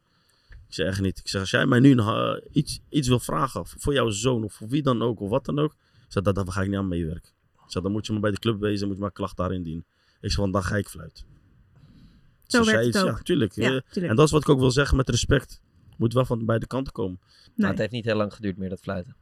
[0.48, 1.18] Ik zeg echt niet.
[1.18, 4.52] Ik zeg, als jij mij nu eh, iets, iets wil vragen voor jouw zoon of
[4.52, 5.72] voor wie dan ook of wat dan ook.
[5.72, 7.30] Ik zeg, daar, ga ik niet aan meewerken.
[7.66, 9.84] Zeg, dan moet je maar bij de club wezen, moet je maar klacht daarin dienen.
[10.20, 11.35] Ik zeg, want dan ga ik fluiten.
[12.46, 13.16] Zo Dus werkt het iets- ook.
[13.16, 13.52] Ja, tuurlijk.
[13.54, 14.10] Ja, Eh, tuurlijk.
[14.10, 15.60] En dat is wat ik ook wil zeggen met respect.
[15.96, 17.20] Moet wel van beide kanten komen.
[17.56, 19.16] Maar het heeft niet heel lang geduurd meer, dat fluiten.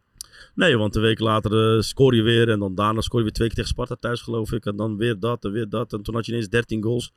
[0.54, 2.48] Nee, want een week later eh, scoor je weer.
[2.48, 4.66] En dan daarna scoor je weer twee keer tegen Sparta thuis, geloof ik.
[4.66, 5.92] En dan weer dat en weer dat.
[5.92, 7.12] En toen had je ineens 13 goals.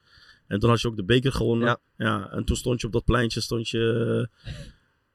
[0.48, 1.80] En toen had je ook de beker gewonnen.
[1.98, 2.30] Ja.
[2.32, 4.54] en toen stond je op dat pleintje stond je, eh,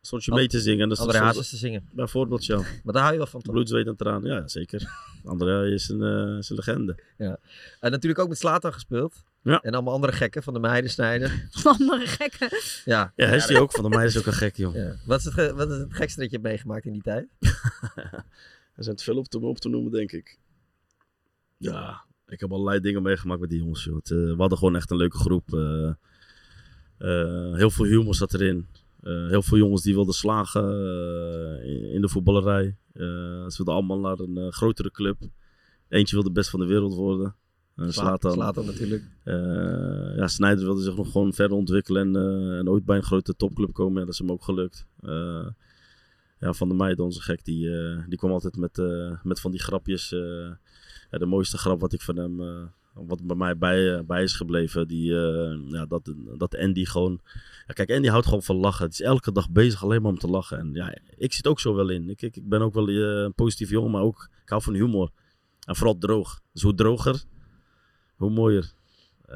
[0.03, 0.83] stond je mee te zingen.
[0.83, 1.89] En dat André Hazes te zingen.
[1.93, 2.57] Bijvoorbeeld, ja.
[2.85, 3.53] Maar daar hou je wel van, toch?
[3.55, 4.23] Bloed, zweet en traan.
[4.25, 4.91] Ja, zeker.
[5.25, 6.99] André is een, eh, is een legende.
[7.19, 7.39] Ja.
[7.81, 9.25] En natuurlijk ook met Slatan gespeeld.
[9.43, 9.61] Ja.
[9.61, 11.31] En allemaal andere gekken van de meiden snijden.
[11.65, 12.49] Andere gekken.
[12.85, 13.73] Ja, Ja, hij is die ook.
[13.73, 14.75] Van de meiden is ook een gek, joh.
[14.75, 14.97] Ja.
[15.07, 17.27] Wat, is het ge- wat is het gekste dat je hebt meegemaakt in die tijd?
[18.75, 20.39] Er zijn te veel op te, op te noemen, denk ik.
[21.57, 23.85] Ja, ik heb allerlei dingen meegemaakt met die jongens.
[23.85, 23.97] Joh.
[23.97, 25.55] Het, eh, we hadden gewoon echt een leuke groep.
[25.55, 25.89] eh,
[26.99, 28.67] eh, heel veel humor zat erin.
[29.03, 32.77] Eh, heel veel jongens die wilden slagen eh, in, de voetballerij.
[32.93, 33.03] Eh,
[33.49, 35.17] ze wilden allemaal naar een grotere club.
[35.89, 37.35] Eentje wilde best van de wereld worden.
[37.77, 38.33] Uh, Sla- Zlatan.
[38.33, 39.03] Zlatan natuurlijk.
[40.17, 42.23] Ja, Sneijder wilde zich nog gewoon verder ontwikkelen en,
[42.59, 43.99] en ooit bij een grote topclub komen.
[43.99, 44.87] Ja, dat is hem ook gelukt.
[46.39, 47.71] Ja, Van der Meijden, onze gek, die,
[48.09, 48.83] die kwam altijd met,
[49.23, 50.09] met van die grapjes.
[51.11, 52.41] ja, de mooiste grap wat ik van hem,
[52.93, 57.21] wat bij mij bij, eh, bij is gebleven, die, eh, ja, dat, dat Andy gewoon...
[57.67, 58.85] Ja, kijk, Andy houdt gewoon van lachen.
[58.85, 60.59] Het is elke dag bezig alleen maar om te lachen.
[60.59, 62.09] En ja, ik zit ook zo wel in.
[62.09, 64.75] Ik, ik, ik ben ook wel eh, een positief jongen, maar ook, ik hou van
[64.75, 65.11] humor.
[65.65, 66.41] En vooral droog.
[66.53, 67.23] Dus hoe droger,
[68.17, 68.73] hoe mooier.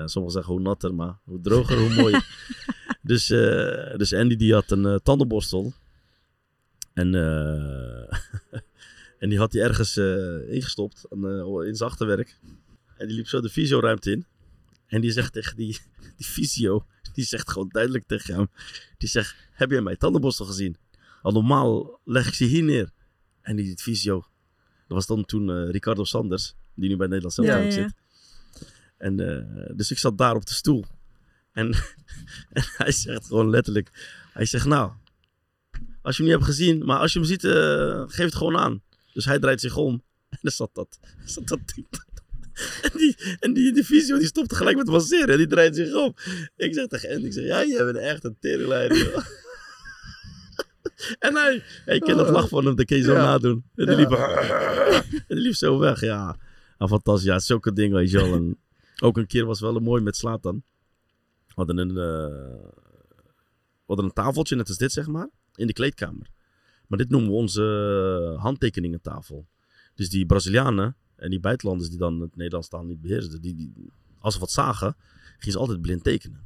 [0.05, 2.27] Sommigen zeggen hoe natter, maar hoe droger, hoe mooier.
[3.03, 3.27] dus,
[3.97, 5.73] dus Andy die had een tandenborstel.
[6.93, 7.15] En,
[9.19, 9.97] en die had hij ergens
[10.49, 11.25] ingestopt aan,
[11.65, 12.39] in zijn achterwerk.
[12.97, 14.27] En die liep zo de fysioruimte in.
[14.87, 15.79] En die zegt tegen die,
[16.17, 18.51] die fysio, die zegt gewoon duidelijk tegen hem.
[18.99, 20.77] Die zegt, heb jij mijn tandenborstel gezien?
[21.23, 22.91] Al normaal leg ik ze hier neer.
[23.41, 24.15] En die fysio,
[24.87, 27.95] dat was dan toen eh, Ricardo Sanders, die nu bij Nederland zelf Ja, zit.
[28.97, 30.85] En, eh, dus ik zat daar op de stoel.
[31.53, 31.67] En,
[32.57, 34.93] en hij zegt gewoon letterlijk, hij zegt nou,
[36.03, 38.57] als je hem niet hebt gezien, maar als je hem ziet, eh, geef het gewoon
[38.57, 38.83] aan.
[39.13, 39.93] Dus hij draait zich om
[40.31, 41.87] en dan zat dat, zat dat ding.
[42.83, 45.95] En die, en die, die fysio die stopte gelijk met masseren en die draait zich
[45.95, 46.15] om.
[46.57, 48.97] Ik zeg tegen Andy, ik zeg, ja, jij bent echt een teringleider.
[48.99, 49.17] joh."
[51.27, 53.25] en hij, je kent dat lach van hem, dat kun je zo Ja.
[53.25, 53.65] nadoen.
[53.75, 56.37] En die, liep, en die liep zo weg, ja.
[56.79, 58.33] ja fantastisch, ja, zulke dingen, weet je wel.
[58.35, 58.59] En
[59.03, 60.63] ook een keer was wel een mooi met Slatan.
[61.47, 61.97] We hadden een, eh,
[63.77, 66.27] we hadden een tafeltje, net als dit zeg maar, in de kleedkamer.
[66.87, 67.63] Maar dit noemen we onze
[68.35, 69.47] eh, handtekeningentafel.
[69.95, 73.73] Dus die Brazilianen en die buitenlanders die dan het Nederlands taal niet beheersten, die, die,
[74.19, 74.97] als ze wat zagen,
[75.39, 76.45] gingen ze altijd blind tekenen.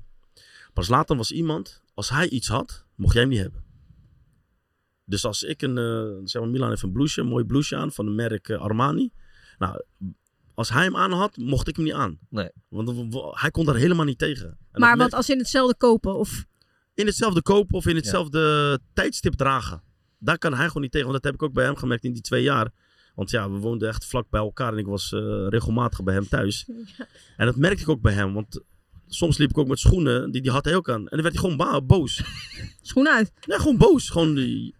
[0.74, 3.64] Maar Zlatan was iemand, als hij iets had, mocht jij hem niet hebben.
[5.04, 7.92] Dus als ik een, eh, zeg maar Milan heeft een blouseje, een mooi blouseje aan
[7.92, 9.10] van het merk eh, Armani.
[9.58, 9.82] Nou,
[10.54, 12.18] als hij hem aan had, mocht ik hem niet aan.
[12.28, 12.50] Nee.
[12.68, 14.46] Want hij kon daar helemaal niet tegen.
[14.46, 16.14] En dat Maar merk- wat als in hetzelfde kopen?
[16.14, 16.44] Of...
[16.94, 19.82] in hetzelfde kopen of in hetzelfde tijdstip dragen.
[20.18, 21.08] Daar kan hij gewoon niet tegen.
[21.08, 22.72] Want dat heb ik ook bij hem gemerkt in die twee jaar.
[23.14, 26.28] Want ja, we woonden echt vlak bij elkaar en ik was eh, regelmatig bij hem
[26.28, 26.66] thuis.
[27.36, 28.34] En dat merkte ik ook bij hem.
[28.34, 28.60] Want
[29.06, 31.08] soms liep ik ook met schoenen, die, die had hij ook aan.
[31.08, 32.22] En dan werd hij gewoon boos.
[32.82, 33.32] Schoenen uit?
[33.46, 34.08] Nee, gewoon boos.
[34.08, 34.74] Gewoon die...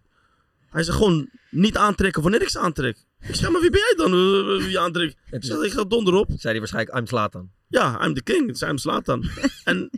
[0.69, 3.05] Hij zei gewoon niet aantrekken wanneer ik ze aantrek.
[3.19, 4.11] Ik zeg, maar wie ben jij dan?
[4.11, 5.17] eh, wie je aantrekt?
[5.31, 6.27] Ik zeg, ik ga donder op.
[6.27, 7.51] Zei hij waarschijnlijk, I'm Slatan.
[7.67, 8.47] Ja, I'm the king.
[8.47, 9.29] Het is I'm Slatan.
[9.63, 9.89] en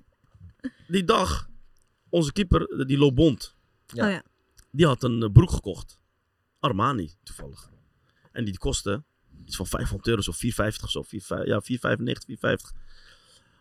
[0.87, 1.49] die dag,
[2.09, 3.55] onze keeper, die loopt bond.
[3.87, 4.05] Ja.
[4.05, 4.23] Oh ja.
[4.71, 5.99] die had een eh, broek gekocht.
[6.59, 7.71] Armani, toevallig.
[8.33, 9.03] En die kostte
[9.45, 11.01] iets van 500 euro, zo 450 of zo.
[11.01, 12.71] 4, ja, 495, 450.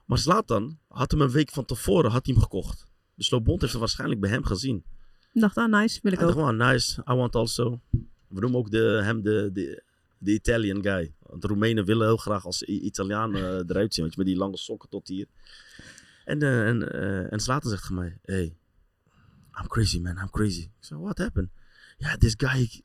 [0.07, 2.87] Maar Zlatan had hem een week van tevoren had hij hem gekocht.
[3.14, 4.85] Dus Lobond heeft hem waarschijnlijk bij hem gezien.
[5.33, 6.35] Dacht, ah, nice, wil ik Hij ook.
[6.35, 7.81] dacht, wow, nice, I want also.
[8.29, 9.83] We noemen ook de, hem de, de,
[10.18, 11.14] de Italian guy.
[11.18, 14.05] Want de Roemenen willen heel graag als Italiaan eh, eruit zien.
[14.05, 15.27] Weet je, met die lange sokken tot hier.
[16.25, 18.57] En, eh en, eh en Zlatan zegt tegen mij, hey,
[19.61, 20.61] I'm crazy man, I'm crazy.
[20.61, 21.51] Ik zeg, what happened?
[21.99, 22.83] Ja, this guy,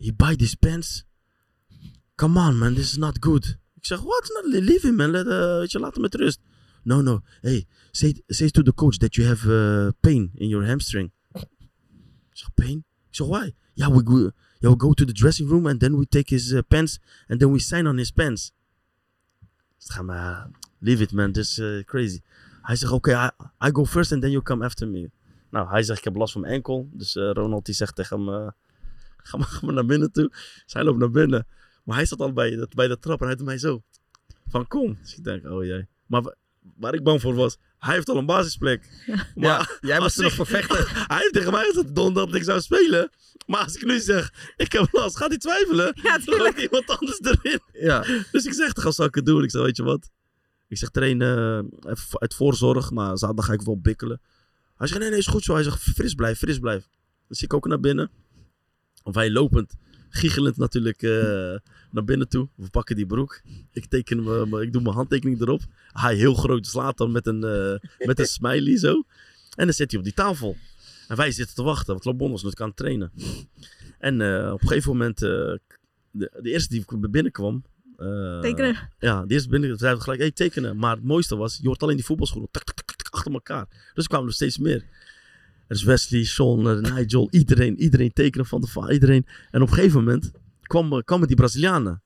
[0.00, 1.04] he buy these pants.
[2.16, 3.58] Come on man, this is not good.
[3.76, 4.42] Ik zeg, what?
[4.44, 6.40] Leave him man, Let, eh, weet je, laat hem met rust.
[6.82, 10.66] No, no, hey, say, say to the coach that you have uh, pain in your
[10.66, 11.12] hamstring.
[11.32, 12.84] Ik zeg, pain?
[13.08, 13.54] Ik zeg, why?
[13.74, 16.52] Yeah, we go, yeah, we go to the dressing room and then we take his
[16.52, 16.98] uh, pants
[17.28, 18.52] and then we sign on his pants.
[19.78, 22.20] Ik zeg, maar leave it man, this is uh, crazy.
[22.62, 25.10] Hij zegt, oké, I, I go first and then you come after me.
[25.50, 26.88] Nou, hij zegt, ik heb last van mijn enkel.
[26.92, 28.52] Dus Ronald die zegt tegen hem,
[29.22, 30.28] ga, maar, ga maar naar binnen toe.
[30.64, 31.46] Dus hij loopt naar binnen.
[31.84, 33.82] Maar hij staat al bij, de- bij de trap en hij doet mij zo.
[34.48, 34.98] Van kom.
[35.02, 35.88] Dus ik denk, oh jee.
[36.06, 36.34] Maar wa-
[36.76, 38.88] waar ik bang voor was, hij heeft al een basisplek.
[39.34, 40.86] Maar jij als er nog voor vechten.
[41.12, 43.10] hij heeft tegen mij gezegd donderdag dat ik zou spelen.
[43.46, 45.92] Maar als ik nu zeg, ik heb last, gaat hij twijfelen?
[46.02, 47.60] Ja, Dan gooit iemand anders erin.
[47.72, 48.04] Ja.
[48.32, 49.42] Dus ik zeg, ga zal ik het doen?
[49.42, 50.10] Ik zeg, weet je wat?
[50.68, 54.20] Ik zeg, trainen eh, uit voorzorg, maar zaterdag ga ik wel bikkelen.
[54.76, 55.54] Hij zegt, nee, nee, is goed zo.
[55.54, 56.88] Hij zegt, fris blijf, fris blijf.
[57.28, 58.10] Dus ik ook naar binnen.
[59.02, 59.74] Of hij lopend,
[60.08, 61.10] giechelend natuurlijk eh,
[61.90, 62.48] naar binnen toe.
[62.54, 63.40] We pakken die broek.
[63.72, 65.60] Ik teken me, me- ik doe mijn handtekening erop.
[65.92, 69.02] Hij heel groot slaat dan met een, eh, met een smiley zo.
[69.56, 70.56] En dan zit hij op die tafel.
[71.08, 73.12] En wij zitten te wachten, want Lobon was natuurlijk aan het trainen.
[73.98, 75.28] En eh, op een gegeven moment, eh,
[76.10, 77.64] de, de eerste die binnenkwam.
[77.96, 78.88] eh, Tekenen.
[78.98, 80.76] Ja, de eerste binnen zei gelijk, hey, tekenen.
[80.76, 83.66] Maar het mooiste was, je hoort alleen die voetbalschoenen tak, tak, tak, tak, achter elkaar.
[83.94, 84.84] Dus er kwamen er steeds meer.
[85.70, 89.26] Er is Wesley, Sean, eh, Nigel, iedereen, iedereen tekenen van de va- iedereen.
[89.50, 90.30] En op een gegeven moment
[90.62, 92.02] kwam, kwamen die Brazilianen.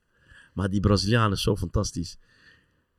[0.54, 2.16] Maar die Brazilianen zo fantastisch.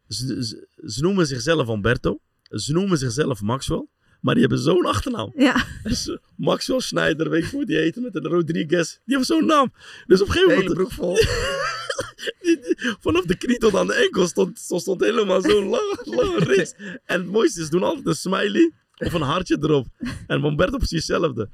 [0.08, 2.20] Ze, ze, ze noemen zichzelf Humberto.
[2.44, 3.88] Ze noemen zichzelf Maxwell.
[4.22, 5.32] Maar die hebben zo'n achternaam.
[5.36, 5.66] Ja.
[5.84, 8.90] Dus, Maxwell Schneider, weet je hoe die heet, met een Rodriguez.
[8.92, 9.74] Die hebben zo'n naam.
[10.08, 10.74] Dus op een gegeven moment...
[10.74, 11.18] broek vol.
[13.06, 16.74] Vanaf de knie tot aan de enkel stond, stond, helemaal zo'n lange, lange rits.
[17.06, 19.88] En het mooiste is, ze doen altijd een smiley of een hartje erop.
[20.28, 21.50] En Bomberto precies hetzelfde.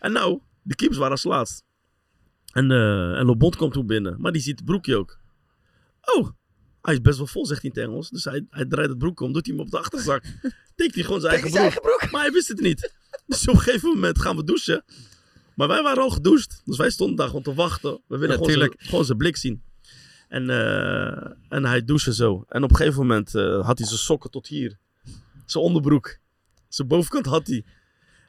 [0.00, 1.64] En nou, de keepers waren als laatst.
[2.52, 4.20] En, eh en Lobont komt toen binnen.
[4.20, 5.18] Maar die ziet het broekje ook.
[6.00, 6.28] Oh,
[6.82, 8.10] hij is best wel vol, zegt hij in het Engels.
[8.10, 10.22] Dus hij, hij draait het broek om, doet hij hem op de achterzak.
[10.74, 12.08] Tekent hij gewoon zijn eigen zijn broek.
[12.10, 12.92] Maar hij wist het niet.
[13.26, 14.84] Dus op een gegeven moment gaan we douchen.
[15.54, 16.62] Maar wij waren al gedoucht.
[16.64, 17.90] Dus wij stonden daar gewoon te wachten.
[18.06, 18.82] We willen Ja, gewoon, zijn, tuurlijk.
[18.82, 19.62] gewoon zijn blik zien.
[20.28, 22.44] En, eh, en hij douchte zo.
[22.48, 24.78] En op een gegeven moment eh, had hij zijn sokken tot hier.
[25.46, 26.18] Zijn onderbroek.
[26.76, 27.64] Zijn bovenkant had hij.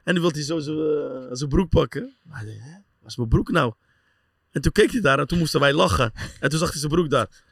[0.04, 2.16] En dan wilde hij zo zijn, eh, broek pakken.
[2.22, 2.70] Maar hè?
[2.98, 3.74] Waar is mijn broek nou?
[4.50, 6.12] En toen keek hij daar en toen moesten wij lachen.
[6.40, 7.44] En toen zag hij zijn broek daar.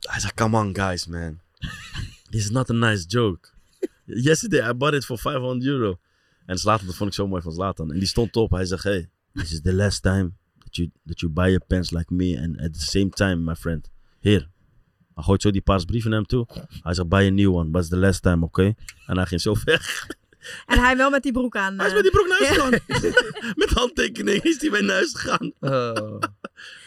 [0.00, 1.40] Hij zei, come on guys man.
[2.30, 3.48] This is not a nice joke.
[4.04, 5.98] Yesterday I bought it for 500 euro.
[6.46, 7.92] En Zlatan, dat vond ik zo mooi van Zlatan.
[7.92, 8.50] En die stond op.
[8.50, 11.90] Hij zegt, hey, this is the last time that you, that you buy a pants
[11.90, 12.40] like me.
[12.40, 13.90] And at the same time, my friend.
[14.20, 14.48] Here.
[15.14, 16.46] Hij gooit zo die paars brief naar hem toe.
[16.82, 17.70] Hij zegt, buy a new one.
[17.70, 18.74] But it's the last time, oké?
[19.06, 20.06] En hij ging zo weg.
[20.66, 21.78] En hij wel met die broek aan.
[21.78, 22.70] Hij is met die broek naar huis gegaan.
[23.62, 25.52] met handtekening is hij mee naar huis gegaan.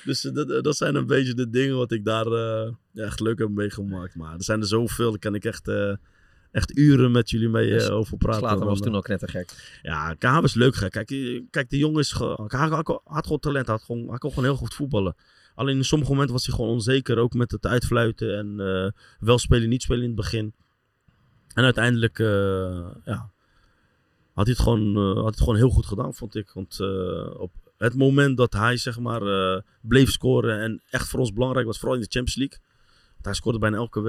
[0.06, 3.04] dus eh, dat, eh, dat zijn een beetje de dingen wat ik daar eh, ja,
[3.04, 4.16] echt leuk heb meegemaakt.
[4.16, 5.94] Maar er zijn er zoveel, daar kan ik echt, eh,
[6.52, 8.40] echt uren met jullie mee eh, Dus over praten.
[8.40, 9.80] Zlatan was toen eh, al knettergek.
[9.82, 10.76] Ja, KH was leuk.
[10.76, 10.92] gek.
[10.92, 12.68] Kijk, eh, kijk de jongen is ge- hij,
[13.04, 13.66] had, gewoon talent.
[13.68, 15.16] Hij, had gewoon, hij kon gewoon heel goed voetballen.
[15.56, 17.18] Alleen in sommige momenten was hij gewoon onzeker.
[17.18, 20.54] Ook met het uitfluiten en eh, wel spelen, niet spelen in het begin.
[21.54, 23.30] En uiteindelijk eh, ja,
[24.34, 26.52] had, hij het gewoon, eh, had hij het gewoon heel goed gedaan, vond ik.
[26.54, 26.80] Want
[27.38, 29.22] op het moment dat hij zeg maar,
[29.82, 32.58] bleef scoren en echt voor ons belangrijk was, vooral in de Champions League.
[33.14, 34.00] Want hij scoorde bijna elke,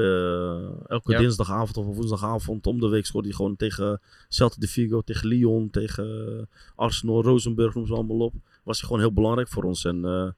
[0.86, 1.18] elke Ja.
[1.18, 5.70] dinsdagavond of woensdagavond om de week scoorde hij gewoon tegen Celta de Vigo, tegen Lyon,
[5.70, 8.34] tegen Arsenal, Rosenburg, noem ze allemaal op.
[8.62, 9.84] Was hij gewoon heel belangrijk voor ons.
[9.84, 10.34] En,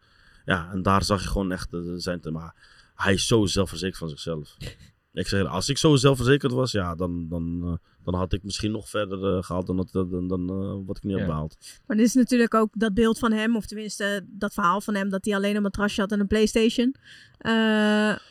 [0.47, 2.20] ja, en daar zag je gewoon echt eh, zijn.
[2.20, 2.55] te- Maar
[2.94, 4.57] hij is zo zelfverzekerd van zichzelf.
[5.12, 7.72] Ik zeg, als ik zo zelfverzekerd was, ja, dan, dan, eh,
[8.05, 10.47] dan had ik misschien nog verder eh, gehaald dan, dat- dan, dan
[10.86, 11.26] wat ik nu heb Ja.
[11.26, 11.57] behaald.
[11.86, 15.09] Maar dit is natuurlijk ook dat beeld van hem, of tenminste dat verhaal van hem,
[15.11, 16.94] dat hij alleen een matrasje had en een Playstation.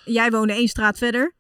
[0.06, 1.34] Jij woonde één straat verder.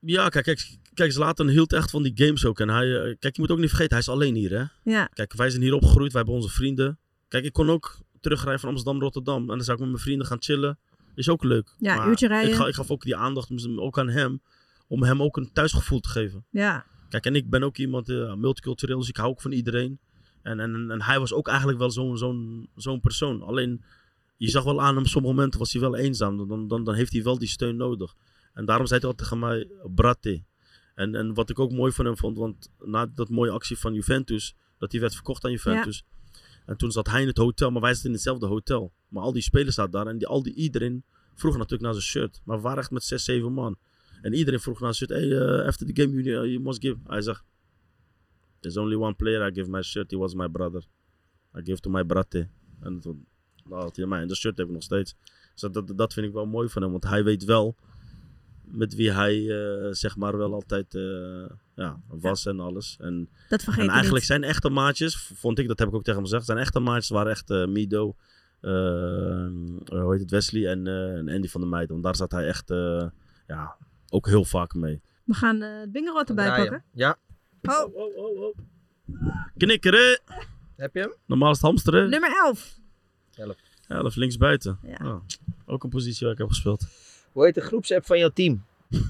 [0.00, 2.60] Ja, kijk, kijk, kijk, Zlatan hield echt van die games ook.
[2.60, 4.90] En hij, kijk, je moet ook niet vergeten, hij is alleen hier, hè.
[4.92, 5.04] Ja.
[5.14, 6.98] Kijk, wij zijn hier opgegroeid, wij hebben onze vrienden.
[7.28, 9.40] Kijk, ik kon ook terugrijden van Amsterdam, Rotterdam.
[9.40, 10.78] En dan zou ik met mijn vrienden gaan chillen.
[11.14, 11.74] Is ook leuk.
[11.78, 12.50] Ja, Maar uurtje rijden.
[12.50, 14.40] Ik, ga, ik gaf ook die aandacht ook aan hem.
[14.86, 16.44] Om hem ook een thuisgevoel te geven.
[16.50, 16.86] Ja.
[17.08, 19.98] Kijk, en ik ben ook iemand uh, multicultureel, dus ik hou ook van iedereen.
[20.42, 23.42] En, en, en hij was ook eigenlijk wel zo'n zo'n zo'n persoon.
[23.42, 23.84] Alleen,
[24.36, 26.48] je zag wel aan hem, sommige momenten was hij wel eenzaam.
[26.48, 28.14] Dan, dan, dan heeft hij wel die steun nodig.
[28.54, 30.42] En daarom zei hij altijd tegen mij, brate.
[30.94, 33.94] En, en wat ik ook mooi van hem vond, want na dat mooie actie van
[33.94, 36.04] Juventus, dat hij werd verkocht aan Juventus.
[36.66, 38.92] En toen zat hij in het hotel, maar wij zaten in hetzelfde hotel.
[39.08, 41.04] Maar al die spelers zaten daar en die, al die, iedereen
[41.34, 42.40] vroeg natuurlijk naar zijn shirt.
[42.44, 43.76] Maar we waren echt met zes, zeven man.
[44.22, 45.20] En iedereen vroeg naar zijn shirt.
[45.20, 46.96] Hey, uh, after the game, you, you must give.
[47.06, 47.44] Hij zegt,
[48.60, 50.10] there's only one player I give my shirt.
[50.10, 50.84] He was my brother.
[51.56, 52.48] I give to my brate.
[52.80, 53.26] En toen
[53.68, 54.20] had hij mij.
[54.20, 55.14] En dat shirt heb ik nog steeds.
[55.54, 56.90] Dus dat, dat vind ik wel mooi van hem.
[56.90, 57.76] Want hij weet wel
[58.72, 61.44] met wie hij uh, zeg maar wel altijd uh,
[61.74, 62.50] ja, was ja.
[62.50, 62.96] en alles.
[63.00, 64.30] En, dat vergeet en eigenlijk niet.
[64.32, 67.08] zijn echte maatjes, vond ik, dat heb ik ook tegen hem gezegd, zijn echte maatjes
[67.08, 68.16] waren echt uh, Mido,
[68.60, 71.90] hoe heet het, Wesley en, en Andy van der Meijden.
[71.90, 72.68] Want daar zat hij echt
[73.46, 73.76] ja,
[74.08, 75.02] ook heel vaak mee.
[75.24, 76.68] We gaan het bingerot erbij Draaien.
[76.68, 76.84] pakken.
[76.92, 77.18] Ja.
[77.62, 77.94] Oh.
[77.94, 78.56] Oh, oh, oh.
[79.56, 80.20] Knikkeren!
[80.76, 81.14] Heb je hem?
[81.26, 82.10] Normaal is het hamsteren.
[82.10, 82.78] Nummer 11.
[83.34, 83.56] 11.
[83.88, 84.78] 11 linksbuiten.
[84.82, 85.06] Ja.
[85.06, 85.22] Oh,
[85.66, 86.86] ook een positie waar ik heb gespeeld.
[87.32, 88.64] Hoe heet de groepsapp van jouw team?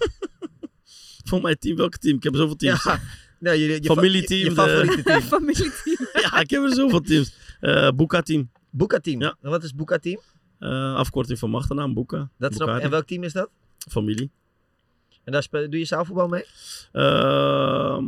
[1.25, 2.17] Van mijn team, welke team?
[2.17, 2.85] Ik heb zoveel teams.
[2.85, 3.01] Ja.
[3.39, 4.41] Nou, je, je, Familieteam.
[4.41, 5.21] Je, je favoriete team.
[5.21, 6.09] Familieteam.
[6.23, 7.35] ja, ik heb er zoveel teams.
[7.61, 8.51] Uh, Boeka team.
[8.71, 9.21] Boeka team.
[9.21, 9.37] Ja.
[9.43, 10.21] En wat is Boeka team?
[10.61, 12.31] Uh, afkorting van mijn achternaam, Boeka.
[12.39, 13.51] Dat snap En welk team is dat?
[13.89, 14.31] Familie.
[15.25, 16.45] En daar speel, doe je zaalvoetbal mee?
[16.93, 17.99] Uh,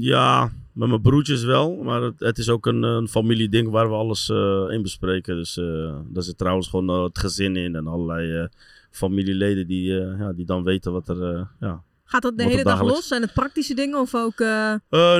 [0.00, 1.76] ja, met mijn broertjes wel.
[1.76, 5.36] Maar het, het is ook een, een familieding waar we alles uh, in bespreken.
[5.36, 8.48] Dus uh, daar zit trouwens gewoon uh, het gezin in en allerlei
[8.90, 11.48] familieleden die, ja, die dan weten wat er.
[11.60, 13.08] ja, Gaat dat de hele dag los?
[13.08, 14.38] Zijn het praktische dingen of ook...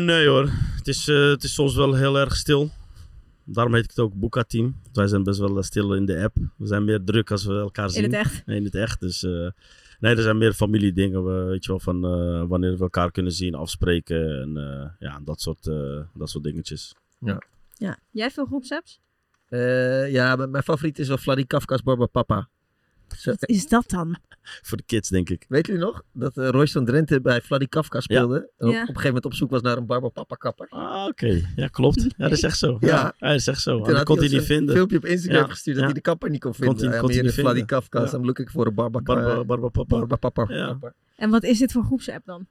[0.01, 2.71] nee hoor, het is, het is soms wel heel erg stil.
[3.45, 4.77] Daarom heet ik het ook Boeka Team.
[4.93, 6.37] Wij zijn best wel stil in de app.
[6.57, 8.05] We zijn meer druk als we elkaar zien.
[8.05, 8.47] In het echt?
[8.47, 9.01] Nee, in het echt.
[9.01, 9.27] Dus
[9.99, 13.55] Nee, er zijn meer familiedingen, weet je wel, van uh, wanneer we elkaar kunnen zien,
[13.55, 16.95] afspreken en uh, ja, dat soort, uh, dat soort dingetjes.
[17.21, 17.43] Ja.
[17.75, 17.99] ja.
[18.11, 19.01] Jij veel groepsapps?
[20.11, 22.49] ja, mijn favoriet is wel Vladi Kafka's Barba Papa.
[23.25, 24.19] Wat is dat dan?
[24.63, 25.45] Voor de kids, denk ik.
[25.49, 26.03] Weet jullie nog?
[26.13, 28.35] Dat uh, Royston Drenthe bij Vladi Kafka speelde.
[28.35, 28.41] Ja.
[28.59, 28.83] En op, ja.
[28.83, 30.67] op een gegeven moment op zoek was naar een Barba Papa kapper.
[30.69, 31.27] Ah, oké.
[31.27, 31.45] Okay.
[31.57, 32.03] Ja, klopt.
[32.03, 32.77] Ja, dat is echt zo.
[32.81, 33.29] Ja, ja.
[33.29, 33.81] dat is echt zo.
[33.83, 34.69] Toen dat kon hij niet vinden.
[34.69, 35.49] een filmpje op Instagram ja.
[35.49, 36.77] gestuurd dat hij de kapper niet kon vinden.
[36.77, 39.99] Kon hij, kon hij niet Vladi Kafka's, I'm looking for a Barba, barba, barba Papa.
[39.99, 40.45] Barba Papa.
[40.49, 40.79] Ja.
[41.17, 42.47] En wat is dit voor groepsapp dan?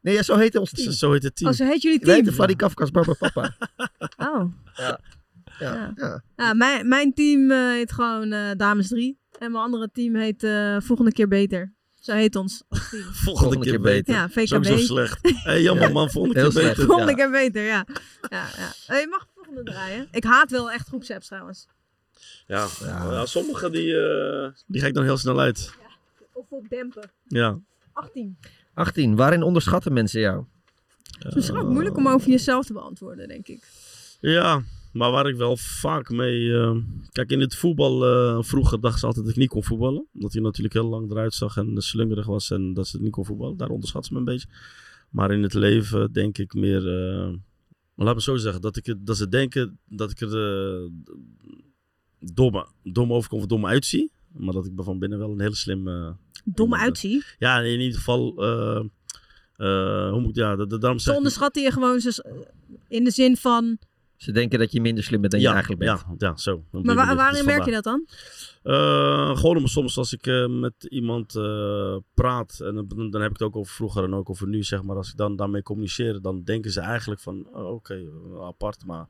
[0.00, 0.92] Nee, ja, zo heet ons team.
[0.92, 1.50] Zo heet het team.
[1.50, 2.24] Oh, zo heet jullie team?
[2.24, 3.56] Wij Vladi Kafka's Barba Papa.
[4.28, 4.52] oh.
[4.74, 5.00] Ja.
[5.58, 5.92] Ja.
[5.96, 6.22] ja.
[6.36, 9.20] ja mijn, mijn team uh, heet gewoon uh, Dames 3.
[9.42, 11.72] En mijn andere team heet uh, Volgende keer Beter.
[12.00, 12.62] Zo heet ons.
[12.68, 14.14] Volgende, volgende keer, keer beter.
[14.14, 14.46] Ja, VKB.
[14.46, 15.18] Sowieso slecht.
[15.22, 16.84] Hey, jammer man, volgende keer beter.
[16.84, 17.16] Volgende ja.
[17.16, 17.86] keer beter, ja.
[18.28, 18.98] ja, ja.
[18.98, 20.08] Je mag de volgende draaien.
[20.10, 21.66] Ik haat wel echt groepsapps trouwens.
[22.46, 23.12] Ja, ja.
[23.12, 25.72] ja sommige die, uh, die ga ik dan heel snel uit.
[25.80, 25.88] Ja.
[26.32, 27.10] Of op dempen.
[27.26, 27.58] Ja.
[27.92, 28.38] 18.
[28.74, 29.16] 18.
[29.16, 30.44] Waarin onderschatten mensen jou?
[31.18, 33.68] Het is ook moeilijk om over jezelf te beantwoorden, denk ik.
[34.20, 34.62] Ja,
[34.92, 36.40] maar waar ik wel vaak mee...
[36.40, 36.76] Uh,
[37.12, 40.06] kijk, in het voetbal uh, vroeger dacht ze altijd dat ik niet kon voetballen.
[40.14, 43.12] Omdat hij natuurlijk heel lang eruit zag en slungerig was en dat ze het niet
[43.12, 43.56] kon voetballen.
[43.56, 44.48] Daar onderschat ze me een beetje.
[45.10, 46.86] Maar in het leven denk ik meer...
[46.86, 47.28] Uh,
[47.94, 50.90] maar laat me zo zeggen, dat, ik, dat ze denken dat ik er
[52.18, 54.10] domme, dom overkom of dom uitzie.
[54.32, 56.16] Maar dat ik van binnen wel een hele slim...
[56.44, 57.24] Domme uitzie?
[57.38, 58.34] Ja, in ieder geval...
[60.10, 60.34] hoe moet ik...
[60.36, 62.00] Ja, daarom Ze onderschatten je gewoon
[62.88, 63.78] in de zin van...
[64.22, 66.04] Ze denken dat je minder slim bent dan ja, je eigenlijk bent.
[66.18, 66.64] Ja, ja zo.
[66.70, 68.06] Maar waar, waarin merk je dat dan?
[68.64, 73.30] Uh, gewoon om, soms als ik uh, met iemand uh, praat, en dan, dan heb
[73.30, 74.96] ik het ook over vroeger en ook over nu, zeg maar.
[74.96, 78.08] Als ik dan daarmee communiceer, dan denken ze eigenlijk van, oh, oké, okay,
[78.40, 79.06] apart, maar...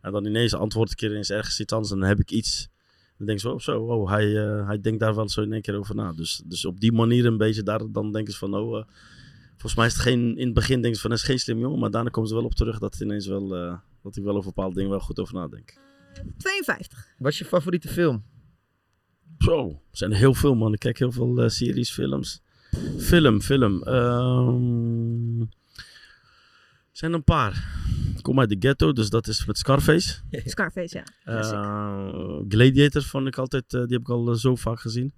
[0.00, 2.68] En dan ineens antwoord ik ineens ergens iets anders en dan heb ik iets.
[3.18, 4.26] Dan denk ze, oh, zo, oh, hij,
[4.66, 6.12] hij denkt daar wel zo in één keer over na.
[6.12, 8.84] Dus, dus op die manier een beetje, daar, dan denken ze van, oh...
[9.50, 11.58] Volgens mij is het geen, in het begin denken ze van, dat is geen slim
[11.58, 14.24] jongen, maar daarna komen ze wel op terug dat het ineens wel, uh, dat ik
[14.24, 15.78] wel over bepaalde dingen wel goed over nadenk.
[16.36, 17.14] 52.
[17.18, 18.24] Wat is je favoriete film?
[19.38, 20.72] Zo, er zijn er heel veel man.
[20.72, 22.42] Ik kijk heel veel uh, series, films.
[22.98, 23.88] Film, film.
[23.88, 25.48] Um,
[26.92, 27.78] zijn een paar.
[28.16, 30.20] Ik kom uit de ghetto, dus dat is met Scarface.
[30.44, 31.42] Scarface, ja.
[31.42, 35.12] Uh, Gladiator vond ik altijd, die heb ik al zo vaak gezien.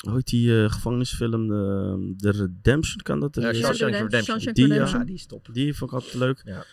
[0.00, 1.48] Hoe heet die uh, gevangenisfilm?
[1.48, 3.34] De, de Redemption kan dat?
[3.34, 4.52] Ja, Shawshank Redemption.
[4.52, 4.66] Die.
[4.66, 5.48] Ja, die is top.
[5.52, 6.42] Die vond ik altijd leuk.
[6.44, 6.64] Ja.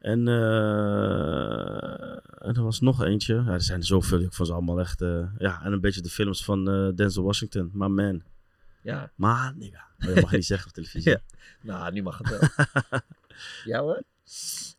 [0.00, 1.92] En, uh,
[2.46, 3.34] en er was nog eentje.
[3.34, 4.20] Ja, er zijn er zoveel.
[4.20, 5.00] Ik vond ze allemaal echt...
[5.00, 7.70] Uh, ja, en een beetje de films van uh, Denzel Washington.
[7.72, 8.22] My Man.
[8.82, 9.12] Ja.
[9.14, 9.86] Maar, nigga.
[9.98, 11.10] Oh, dat mag je niet zeggen op televisie.
[11.10, 11.20] ja.
[11.62, 12.40] Nou, nu mag het wel.
[13.74, 14.02] ja hoor.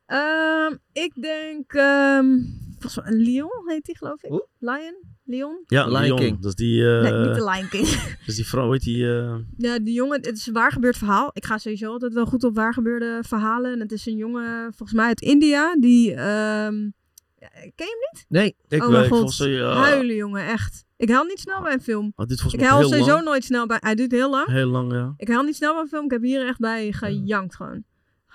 [0.08, 1.74] Um, ik denk...
[1.74, 4.30] Um, volgens mij Lion heet die geloof ik.
[4.30, 4.48] Hoe?
[4.58, 4.96] Lion?
[5.32, 5.64] Leon?
[5.68, 6.18] Ja, Lion.
[6.20, 6.36] King.
[6.40, 6.96] Dat is die...
[6.96, 7.88] eh, Nee, niet de Lion King.
[8.20, 9.18] Dat is die vrouw, hoe heet die...
[9.20, 11.30] eh, Ja, die jongen, het is een waar gebeurd verhaal.
[11.34, 13.72] Ik ga sowieso altijd wel goed op waar gebeurde verhalen.
[13.74, 16.14] En het is een jongen, volgens mij uit India, die...
[16.14, 16.80] ehm,
[17.40, 18.26] ja, ken je hem niet?
[18.30, 18.56] Nee.
[18.68, 19.38] Ik oh weet, mijn god,
[19.84, 20.84] huilen jongen, echt.
[20.98, 22.14] Ik huil niet snel bij een film.
[22.16, 23.26] Oh, dit volgens ik huil sowieso lang.
[23.26, 23.78] nooit snel bij...
[23.80, 24.48] Hij duurt heel lang.
[24.48, 25.14] Heel lang, ja.
[25.18, 26.06] Ik huil niet snel bij een film.
[26.06, 27.74] Ik heb hier echt bij gejankt gewoon.
[27.74, 27.84] Het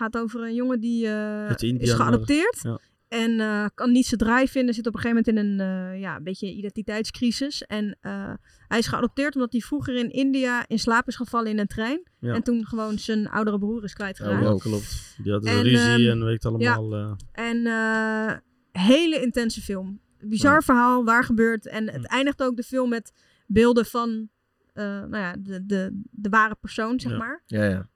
[0.04, 2.58] gaat over een jongen die eh, India is geadopteerd.
[2.62, 2.78] Ja.
[3.08, 4.74] En eh, kan niet zijn draai vinden.
[4.74, 7.62] Zit op een gegeven moment in een eh, ja, een beetje identiteitscrisis.
[7.62, 8.32] En eh,
[8.68, 12.02] hij is geadopteerd omdat hij vroeger in India in slaap is gevallen in een trein.
[12.20, 12.34] Ja.
[12.34, 14.44] En toen gewoon zijn oudere broer is Oh, kwijtgeraakt.
[14.44, 15.14] ja, klopt.
[15.22, 15.78] Die hadden En, ruzie
[16.08, 16.94] ehm, en weet het allemaal.
[16.94, 17.12] eh.
[17.32, 18.36] En eh,
[18.82, 20.00] hele intense film.
[20.20, 20.60] Bizar Ja.
[20.60, 21.66] verhaal, waar gebeurt.
[21.66, 23.12] En het eindigt ook de film met
[23.46, 24.28] beelden van
[24.72, 27.18] eh, nou ja, de, de, de ware persoon, zeg Ja.
[27.18, 27.42] maar.
[27.46, 27.88] Ja, ja.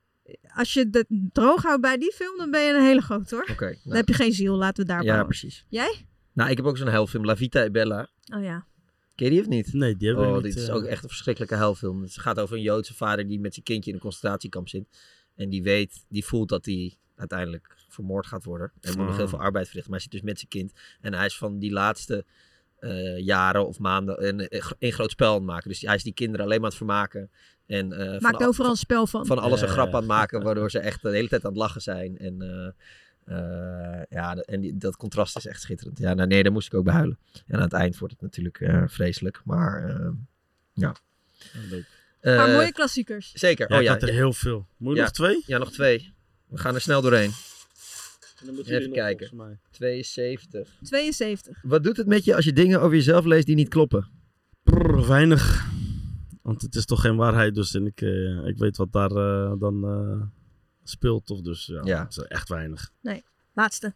[0.54, 3.46] Als je het droog houdt bij die film, dan ben je een hele groot hoor.
[3.50, 3.96] Oké, Dan nou.
[3.96, 5.64] heb je geen ziel, laten we daar Ja, precies.
[5.68, 6.06] Jij?
[6.32, 8.08] Nou, ik heb ook zo'n huilfilm, La Vita e Bella.
[8.34, 8.66] Oh ja.
[9.14, 9.72] Ken je die of niet?
[9.72, 10.74] Nee, die heb ik Oh, niet, dit is eh.
[10.74, 12.02] ook echt een verschrikkelijke huilfilm.
[12.02, 14.84] Het gaat over een Joodse vader die met zijn kindje in een concentratiekamp zit.
[15.36, 18.72] En die weet, die voelt dat hij uiteindelijk vermoord gaat worden.
[18.80, 19.30] En moet nog heel Ah.
[19.30, 19.90] veel arbeid verrichten.
[19.92, 20.72] Maar hij zit dus met zijn kind.
[21.00, 22.24] En hij is van die laatste
[22.80, 24.46] eh, jaren of maanden een,
[24.78, 25.68] een groot spel aan het maken.
[25.68, 27.30] Dus hij is die kinderen alleen maar aan het vermaken.
[27.66, 29.26] En, eh, van Maakt al- overal een spel van.
[29.26, 31.60] Van alles een grap aan het maken, waardoor ze echt de hele tijd aan het
[31.60, 32.18] lachen zijn.
[32.18, 32.66] En, eh,
[33.36, 35.98] eh, ja, en die, dat contrast is echt schitterend.
[35.98, 37.18] Ja, nou, nee, daar moest ik ook bij huilen.
[37.46, 40.08] En aan het eind wordt het natuurlijk eh, vreselijk, maar eh,
[40.72, 40.94] ja.
[41.70, 41.86] leuk.
[42.20, 43.32] Eh, maar mooie klassiekers.
[43.32, 43.68] Zeker.
[43.68, 44.14] Ja, oh, ik ja, had er ja.
[44.14, 44.66] heel veel.
[44.76, 45.04] Moet je Ja.
[45.04, 45.42] nog twee?
[45.46, 46.12] Ja, nog twee.
[46.46, 47.30] We gaan er snel doorheen.
[48.44, 49.28] Dan moeten Even kijken.
[49.28, 49.58] volgens mij.
[49.70, 50.68] 72.
[50.82, 51.58] 72.
[51.62, 54.08] Wat doet het met je als je dingen over jezelf leest die niet kloppen?
[54.62, 55.66] Brrr, weinig.
[56.42, 59.52] Want het is toch geen waarheid, dus en ik, eh, ik weet wat daar eh,
[59.58, 60.26] dan eh,
[60.84, 61.40] speelt, toch?
[61.40, 62.06] Dus ja, Ja.
[62.08, 62.90] is echt weinig.
[63.00, 63.24] Nee,
[63.54, 63.94] laatste.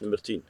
[0.00, 0.44] Nummer 10.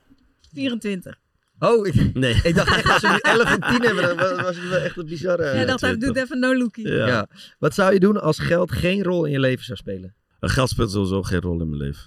[0.52, 1.18] 24.
[1.58, 2.34] Oh, ik, Nee.
[2.42, 4.78] ik dacht echt als we nu 11 en 10 hebben, dan was- was het wel
[4.78, 5.42] echt een bizarre...
[5.44, 6.88] Jij dacht, hij doet even no lookie.
[6.88, 7.06] Ja.
[7.06, 7.28] Ja.
[7.58, 10.14] Wat zou je doen als geld geen rol in je leven zou spelen?
[10.42, 12.02] Eh, Geld speelt sowieso geen rol in mijn leven.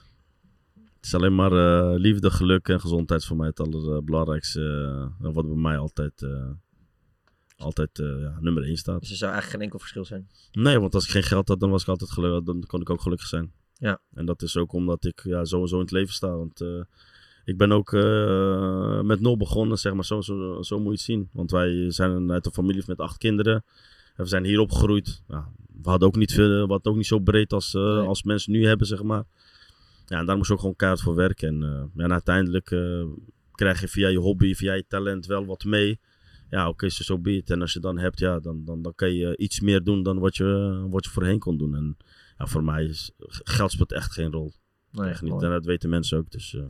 [0.74, 4.62] Het is alleen maar eh, liefde, geluk en gezondheid voor mij het allerbelangrijkste.
[5.22, 6.28] eh, wat bij mij altijd,
[7.58, 9.00] altijd ja, nummer 1 staat.
[9.00, 10.30] Dus er zou eigenlijk geen enkel verschil zijn.
[10.52, 12.44] Nee, want als ik geen geld had, dan was ik altijd gelukkig.
[12.44, 13.52] Dan kon ik ook gelukkig zijn.
[13.78, 14.00] Ja.
[14.14, 16.36] En dat is ook omdat ik ja, sowieso in het leven sta.
[16.36, 16.60] Want
[17.46, 17.92] ik ben ook
[19.06, 20.06] met nul begonnen, zeg maar.
[20.06, 21.30] Zo, zo, zo moet je het zien.
[21.34, 23.64] Want wij zijn uit een familie met acht kinderen.
[24.16, 25.24] We zijn hier opgegroeid.
[25.28, 25.48] Ja,
[25.82, 28.08] we hadden ook niet veel, we hadden ook niet zo breed als, eh, Nee.
[28.08, 29.24] als mensen nu hebben, zeg maar.
[30.06, 31.48] Ja, en daar moest je ook gewoon keihard voor werken.
[31.48, 33.04] En, eh, ja, en uiteindelijk eh,
[33.52, 36.00] krijg je via je hobby, via je talent wel wat mee.
[36.50, 37.50] Ja, oké, zo so be it.
[37.50, 40.20] En als je dan hebt, ja, dan, dan, dan kan je iets meer doen dan
[40.20, 41.76] wat je, wat je voorheen kon doen.
[41.76, 41.98] En
[42.38, 43.12] ja, voor mij is
[43.44, 44.54] geld speelt echt geen rol.
[44.92, 45.32] Nee, echt niet.
[45.32, 45.46] mooi.
[45.46, 46.32] En dat weten mensen ook.
[46.32, 46.62] Dus, eh,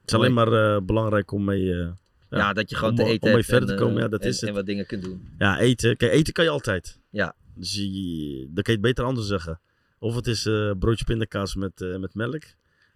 [0.00, 1.90] het is alleen maar eh, belangrijk om mee...
[2.28, 3.96] eh, Ja, dat je gewoon om, te om eten mee hebt verder en, te komen.
[3.96, 4.48] eh, Ja, dat en- is het.
[4.48, 5.28] en wat dingen kunt doen.
[5.38, 5.96] Ja, eten.
[5.96, 6.98] Kijk, eten kan je altijd.
[7.10, 7.34] Ja.
[7.54, 9.60] Dus je, dan kan je het beter anders zeggen.
[9.98, 12.42] Of het is eh, broodje pindakaas met, eh, met melk.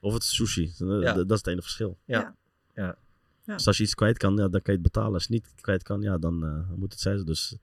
[0.01, 0.72] Of het is sushi.
[0.78, 1.14] Dat, Ja.
[1.14, 1.99] dat is het enige verschil.
[2.05, 2.35] Ja.
[2.74, 2.97] Ja.
[3.45, 3.57] Ja.
[3.57, 5.12] Dus als je iets kwijt kan, ja, dan kan je het betalen.
[5.14, 7.24] Als je het niet kwijt kan, ja, dan eh, moet het zijn.
[7.24, 7.55] Dus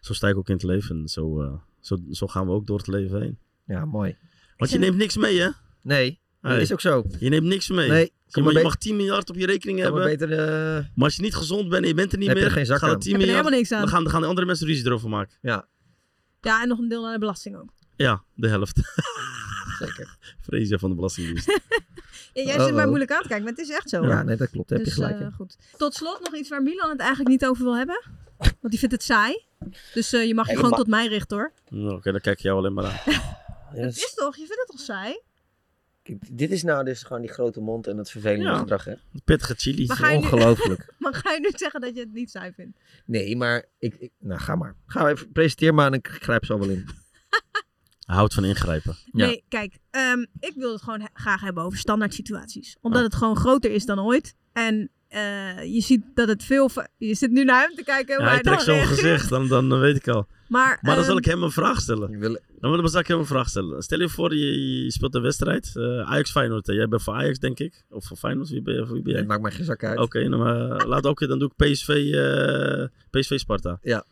[0.00, 0.96] zo sta ik ook in het leven.
[1.00, 3.38] En zo, eh, zo, zo gaan we ook door het leven heen.
[3.66, 4.16] Ja, mooi.
[4.56, 5.48] Want je neemt niks mee, hè?
[5.80, 6.20] Nee,
[6.52, 7.04] dat is ook zo.
[7.18, 7.88] Je neemt niks mee.
[7.88, 10.04] Nee, je, mag, maar je mag 10 miljard op je rekening maar hebben.
[10.04, 10.32] beter...
[10.32, 12.52] eh, Maar als je niet gezond bent en je bent er niet Heb je meer,
[12.52, 13.00] er geen zak gaan er aan.
[13.00, 13.54] 10 Heb je er miljard.
[13.54, 13.80] helemaal niks aan.
[13.80, 15.36] Dan gaan, dan gaan de andere mensen ruzie erover maken.
[15.40, 15.68] Ja,
[16.40, 17.72] Ja, en nog een deel naar de belasting ook.
[17.96, 18.76] Ja, de helft.
[19.78, 20.16] zeker.
[20.40, 21.46] Vrees van de Belastingdienst.
[22.32, 22.88] Ja, jij Oh, zit mij oh.
[22.88, 24.06] moeilijk aan te kijken, maar het is echt zo.
[24.06, 24.68] Ja, nee, dat klopt.
[24.68, 25.56] Daar heb Dus, je gelijk eh, goed.
[25.76, 28.02] Tot slot nog iets waar Milan het eigenlijk niet over wil hebben.
[28.36, 29.44] Want die vindt het saai.
[29.94, 31.52] Dus eh, je mag je gewoon tot mij richten hoor.
[31.68, 32.98] Nou, Oké, dan kijk je jou alleen maar aan.
[33.82, 35.20] Dat is toch, je vindt het toch saai?
[36.30, 38.58] Dit is nou dus gewoon die grote mond en dat vervelende Ja.
[38.58, 38.94] gedrag, hè?
[39.24, 39.88] Pittige chili.
[40.16, 40.92] Ongelooflijk.
[40.98, 42.78] Maar ga je nu zeggen dat je het niet saai vindt?
[43.04, 44.10] Nee, maar ik, ik...
[44.18, 44.74] Nou, ga maar.
[44.86, 46.84] Ga even, presenteer maar en ik grijp zo wel in.
[48.06, 48.96] Hij houdt van ingrijpen.
[49.12, 49.26] Ja.
[49.26, 52.76] Nee, kijk, ehm, ik wil het gewoon he- graag hebben over standaard situaties.
[52.80, 54.34] Omdat het gewoon groter is dan ooit.
[54.52, 56.70] En eh, je ziet dat het veel...
[56.96, 59.96] Je zit nu naar hem te kijken Ja, hij trekt zo'n gezicht, dan, dan weet
[59.96, 60.26] ik al.
[60.48, 62.18] Maar, Maar dan zal ehm, ik hem een vraag stellen.
[62.18, 62.38] Wil...
[62.60, 63.82] Dan, dan zal ik hem een vraag stellen.
[63.82, 65.72] Stel je voor, je, je speelt een wedstrijd.
[65.76, 66.66] eh, Ajax Feyenoord.
[66.66, 66.72] hè.
[66.72, 67.84] Jij bent voor Ajax, denk ik.
[67.88, 68.48] Of voor Feyenoord.
[68.48, 68.84] Wie ben je?
[68.86, 69.20] Voor wie ben jij?
[69.20, 69.98] Het maakt mij geen zak uit.
[69.98, 73.78] Oké, nou, maar laat ook, dan doe ik PSV, eh, PSV Sparta.
[73.82, 74.04] Ja.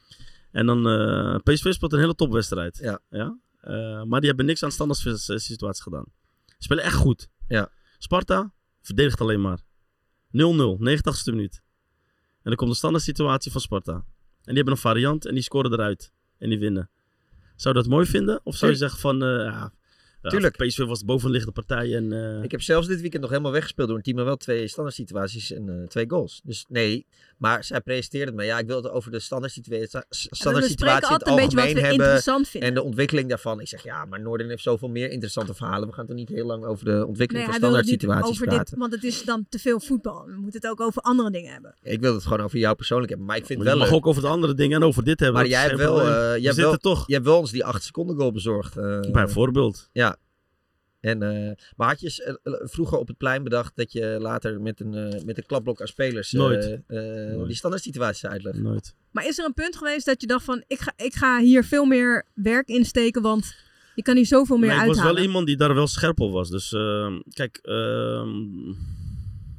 [0.53, 2.79] En dan, eh, PSV speelt een hele topwedstrijd.
[2.83, 2.99] Ja.
[3.11, 3.39] ja?
[3.61, 6.05] Eh, maar die hebben niks aan standaard s- situaties gedaan.
[6.59, 7.29] Spelen echt goed.
[7.49, 7.69] Ja.
[7.99, 9.59] Sparta verdedigt alleen maar.
[10.35, 11.63] 0-0, 89ste minuut.
[12.43, 13.93] En dan komt de standaard situatie van Sparta.
[13.93, 14.05] En
[14.45, 16.13] die hebben een variant en die scoren eruit.
[16.39, 16.91] En die winnen.
[17.57, 18.41] Zou je dat mooi vinden?
[18.45, 19.73] Of zou je zeggen van, eh, Ja,
[20.31, 20.57] Tuurlijk.
[20.57, 22.13] PSV was de bovenliggende partij en...
[22.13, 24.69] eh, Ik heb zelfs dit weekend nog helemaal weggespeeld door een team, maar wel twee
[24.69, 26.41] standaard situaties en eh, twee goals.
[26.45, 27.07] Dus nee,
[27.39, 28.45] maar zij presenteerde het me.
[28.45, 31.57] Ja, ik wil het over de standaard situatie, standaard situatie in het altijd een beetje
[31.57, 32.05] wat algemeen we hebben.
[32.07, 32.69] interessant vinden.
[32.69, 33.61] En de ontwikkeling daarvan.
[33.61, 35.89] Ik zeg ja, maar Noorden heeft zoveel meer interessante verhalen.
[35.89, 38.65] We gaan toch niet heel lang over de ontwikkeling Nee, van standaard situaties over praten.
[38.65, 40.25] dit, want het is dan te veel voetbal.
[40.27, 41.75] We moeten het ook over andere dingen hebben.
[41.83, 43.27] Ik wil het gewoon over jou persoonlijk hebben.
[43.29, 44.05] Maar ik vind maar het je wel mag leuk.
[44.07, 45.41] ook over de andere dingen en over dit hebben.
[45.41, 46.11] Maar jij hebt wel, eh, We
[46.41, 47.07] jij hebt wel, toch.
[47.07, 48.77] jij hebt wel ons die 8 seconden goal bezorgd.
[48.77, 49.89] eh, Bijvoorbeeld.
[49.93, 50.14] Ja.
[51.05, 54.81] En, eh, maar had je eh, vroeger op het plein bedacht dat je later met
[54.81, 56.81] een, eh, met een klapblok aan spelers eh, Nooit.
[56.87, 58.59] eh, die standaard situaties uitlegt?
[58.59, 58.95] Nooit.
[59.11, 60.65] Maar is er een punt geweest dat je dacht van...
[60.67, 63.55] ik ga, ik ga hier veel meer werk in steken, want
[63.95, 65.15] je kan hier zoveel meer Nee, ik was uithalen.
[65.15, 66.51] wel iemand die daar wel scherp op was.
[66.51, 68.29] Dus ehm, kijk, ehm,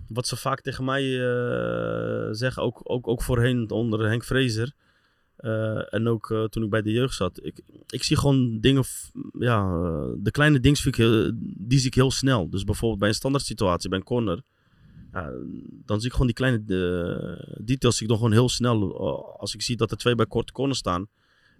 [0.07, 4.71] wat ze vaak tegen mij eh, zeggen, ook, ook, ook voorheen onder Henk Vrezer.
[5.37, 7.39] Eh, en ook eh, toen ik bij de jeugd zat.
[7.43, 8.83] Ik, ik zie gewoon dingen,
[9.39, 12.49] ja, eh, de kleine dingen zie ik heel- die zie ik heel snel.
[12.49, 14.41] Dus bijvoorbeeld bij een standaard situatie, bij een corner.
[15.85, 16.63] Dan zie ik gewoon die kleine
[17.61, 18.99] details zie ik dan gewoon heel snel.
[19.39, 21.07] Als ik zie dat er twee bij korte corner staan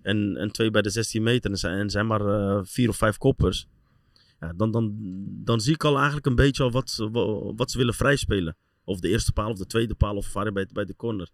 [0.02, 3.18] en, en twee bij de 16 meter en zijn, en zijn maar vier of vijf
[3.18, 3.68] koppers.
[4.40, 4.96] Ja, dan, dan,
[5.44, 8.56] dan zie ik al eigenlijk een beetje al wat, ze- wa- wat ze willen vrijspelen.
[8.84, 11.30] Of de eerste paal of de tweede paal of waar bij, bij de corner.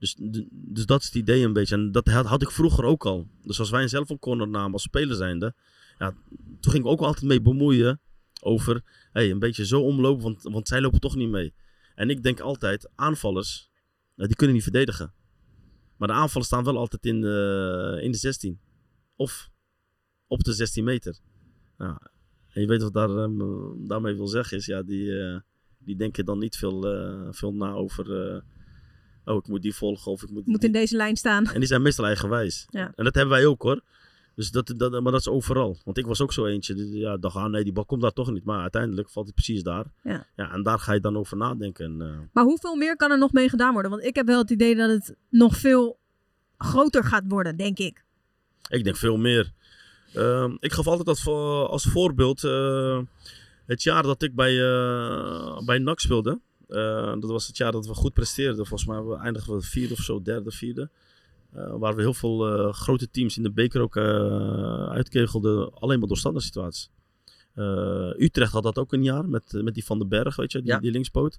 [0.00, 0.16] Dus,
[0.50, 1.74] dus dat is het idee een beetje.
[1.74, 3.28] En dat had, had ik vroeger ook al.
[3.42, 5.54] Dus als wij zelf een corner namen als speler zijnde.
[5.98, 6.14] Ja,
[6.60, 8.00] toen ging ik ook altijd mee bemoeien
[8.42, 8.82] over
[9.12, 11.54] hey, een beetje zo omlopen, want, want zij lopen toch niet mee.
[11.94, 13.70] En ik denk altijd, aanvallers,
[14.14, 15.12] nou, die kunnen niet verdedigen.
[15.96, 18.60] Maar de aanvallers staan wel altijd in de, in de 16.
[19.16, 19.50] Of
[20.26, 21.18] op de 16 meter.
[21.78, 21.96] Nou,
[22.48, 23.38] en je weet wat daar, ehm,
[23.86, 25.40] daarmee wil zeggen is, ja, die, eh,
[25.78, 28.40] die denken dan niet veel, eh, veel na over, eh,
[29.30, 30.46] oh, ik moet die volgen of ik moet...
[30.46, 31.46] Moet in deze lijn staan.
[31.46, 32.66] En die zijn meestal eigenwijs.
[32.70, 32.92] Ja.
[32.96, 33.80] En dat hebben wij ook hoor.
[34.34, 35.78] Dus dat, dat, maar dat is overal.
[35.84, 36.74] Want ik was ook zo eentje.
[36.74, 38.44] die- Ja, dacht, ah nee, die bal komt daar toch niet.
[38.44, 39.84] Maar uiteindelijk valt hij precies daar.
[40.02, 40.26] Ja.
[40.36, 41.84] Ja, en daar ga je dan over nadenken.
[41.84, 43.90] En, eh, Maar hoeveel meer kan er nog mee gedaan worden?
[43.90, 45.98] Want ik heb wel het idee dat het nog veel
[46.58, 48.04] groter gaat worden, denk ik.
[48.68, 49.52] Ik denk veel meer.
[50.14, 52.44] Ehm, ik gaf altijd voor- als voorbeeld.
[52.44, 52.98] eh,
[53.66, 56.40] het jaar dat ik bij, eh bij NAC speelde.
[56.70, 58.66] Eh, dat was het jaar dat we goed presteerden.
[58.66, 60.90] Volgens mij we eindigden we vierde of zo, derde, vierde.
[61.52, 63.96] Eh, waar we heel veel eh, grote teams in de beker ook
[64.96, 65.74] uitkegelden.
[65.74, 66.90] Alleen maar door standaard situaties.
[68.18, 70.72] Utrecht had dat ook een jaar met, met die Van den Berg, weet je, die,
[70.72, 70.78] Ja.
[70.78, 71.38] die linkspoot.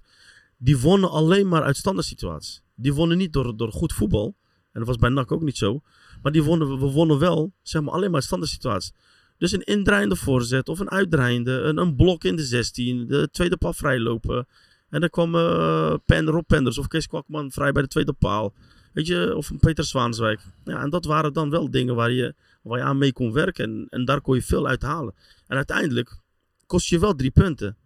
[0.56, 2.62] Die wonnen alleen maar uit standaard situaties.
[2.74, 4.36] Die wonnen niet door, door goed voetbal.
[4.72, 5.80] En dat was bij NAC ook niet zo.
[6.22, 8.92] Maar die wonnen, we wonnen wel, zeg maar, alleen maar uit standaard situaties.
[9.38, 13.56] Dus een indraaiende voorzet of een uitdraaiende, een, een blok in de 16, de tweede
[13.56, 14.46] paal vrijlopen.
[14.92, 18.54] En dan kwam uh, Pen, Rob Penders of Kees Kwakman vrij bij de tweede paal.
[18.92, 20.40] Weet je, of Peter Zwaanswijk.
[20.64, 23.64] Ja, en dat waren dan wel dingen waar je, waar je aan mee kon werken.
[23.64, 25.14] En, en daar kon je veel uit halen.
[25.46, 26.20] En uiteindelijk
[26.66, 27.76] kost je wel drie punten.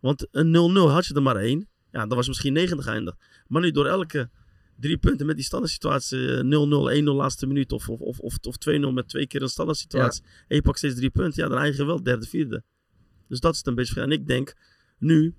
[0.00, 1.68] Want een 0-0 had je er maar één.
[1.92, 3.14] Ja, dan was je misschien 90 eindig.
[3.46, 4.30] Maar nu door elke
[4.76, 6.18] drie punten met die standaard situatie,
[6.98, 9.78] 0-0, 1-0 laatste minuut of, of, of, of, of 2-0 met twee keer een standaard
[9.78, 10.22] situatie.
[10.24, 10.30] Ja.
[10.48, 12.62] En je pakt steeds drie punten, ja, dan eindig je wel derde, vierde.
[13.28, 14.00] Dus dat is het een beetje.
[14.00, 14.54] En ik denk
[14.98, 15.34] nu,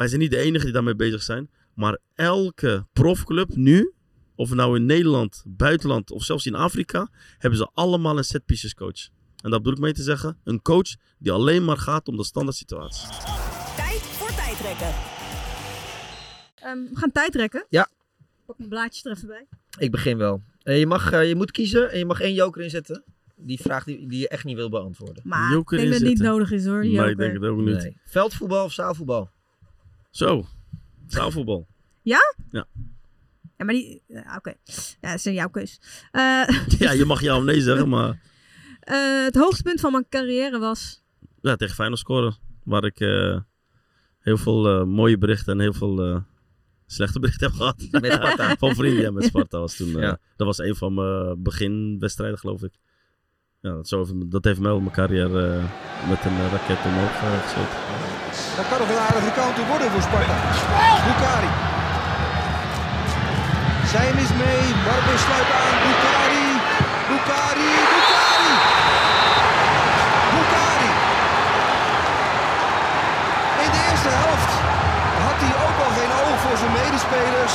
[0.00, 3.92] wij zijn niet de enige die daarmee bezig zijn, maar elke profclub nu,
[4.34, 8.74] of nou in Nederland, buitenland of zelfs in Afrika, hebben ze allemaal een set pieces
[8.74, 9.08] coach.
[9.42, 12.24] En dat bedoel ik mee te zeggen, een coach die alleen maar gaat om de
[12.24, 13.08] standaard situatie.
[13.76, 14.94] Tijd voor tijdrekken.
[16.64, 17.66] Um, we gaan tijdrekken.
[17.68, 17.88] Ja.
[18.46, 19.46] Pak mijn blaadjes er even bij.
[19.78, 20.42] Ik begin wel.
[20.64, 23.04] Uh, je, mag, uh, je moet kiezen en je mag één joker inzetten.
[23.36, 25.22] Die vraag die, die je echt niet wil beantwoorden.
[25.26, 26.80] Maar joker ik denk dat het niet nodig is hoor.
[26.80, 27.10] Die nee, joker.
[27.10, 27.82] ik denk het ook niet.
[27.82, 27.96] Nee.
[28.04, 29.30] Veldvoetbal of zaalvoetbal?
[30.10, 30.46] Zo,
[31.06, 31.66] zaalvoetbal.
[32.02, 32.34] ja?
[32.50, 32.66] Ja.
[33.56, 34.02] Ja, maar die...
[34.08, 34.56] Uh, Oké, okay.
[35.00, 35.80] ja, dat is jouw keus.
[36.12, 36.48] Uh,
[36.78, 38.20] ja, je mag ja of nee zeggen, maar...
[38.90, 41.02] Uh, het hoogtepunt van mijn carrière was...
[41.40, 42.36] Ja, tegen Feyenoord scoren.
[42.64, 43.38] Waar ik uh,
[44.18, 46.24] heel veel uh, mooie berichten en heel veel
[46.86, 47.86] slechte berichten heb gehad.
[47.90, 48.56] Met Sparta.
[48.66, 49.88] van vrienden, ja, met Sparta was toen.
[49.88, 50.18] Ja.
[50.36, 52.72] Dat was een van mijn beginwedstrijden, geloof ik.
[53.66, 55.44] Ja, dat, dat heeft mij op mijn carrière
[56.10, 57.80] met een raket omhoog geschoten.
[58.56, 60.36] Dat kan nog een aardige counter worden voor Sparta.
[61.06, 61.50] Bukari.
[63.92, 64.62] Zij hem is mee.
[64.86, 65.76] Barbe sluit aan.
[65.86, 66.46] Bukari.
[67.10, 67.72] Bukari.
[67.92, 68.52] Bukari.
[70.34, 70.90] Bukari.
[73.64, 74.52] In de eerste helft
[75.26, 77.54] had hij ook al geen oog voor zijn medespelers.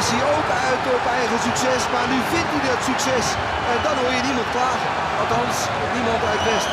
[0.00, 3.26] Is hij ook uit op eigen succes, maar nu vindt hij dat succes.
[3.72, 4.90] En dan hoor je niemand klagen.
[5.20, 5.56] Althans,
[5.96, 6.70] niemand uit West.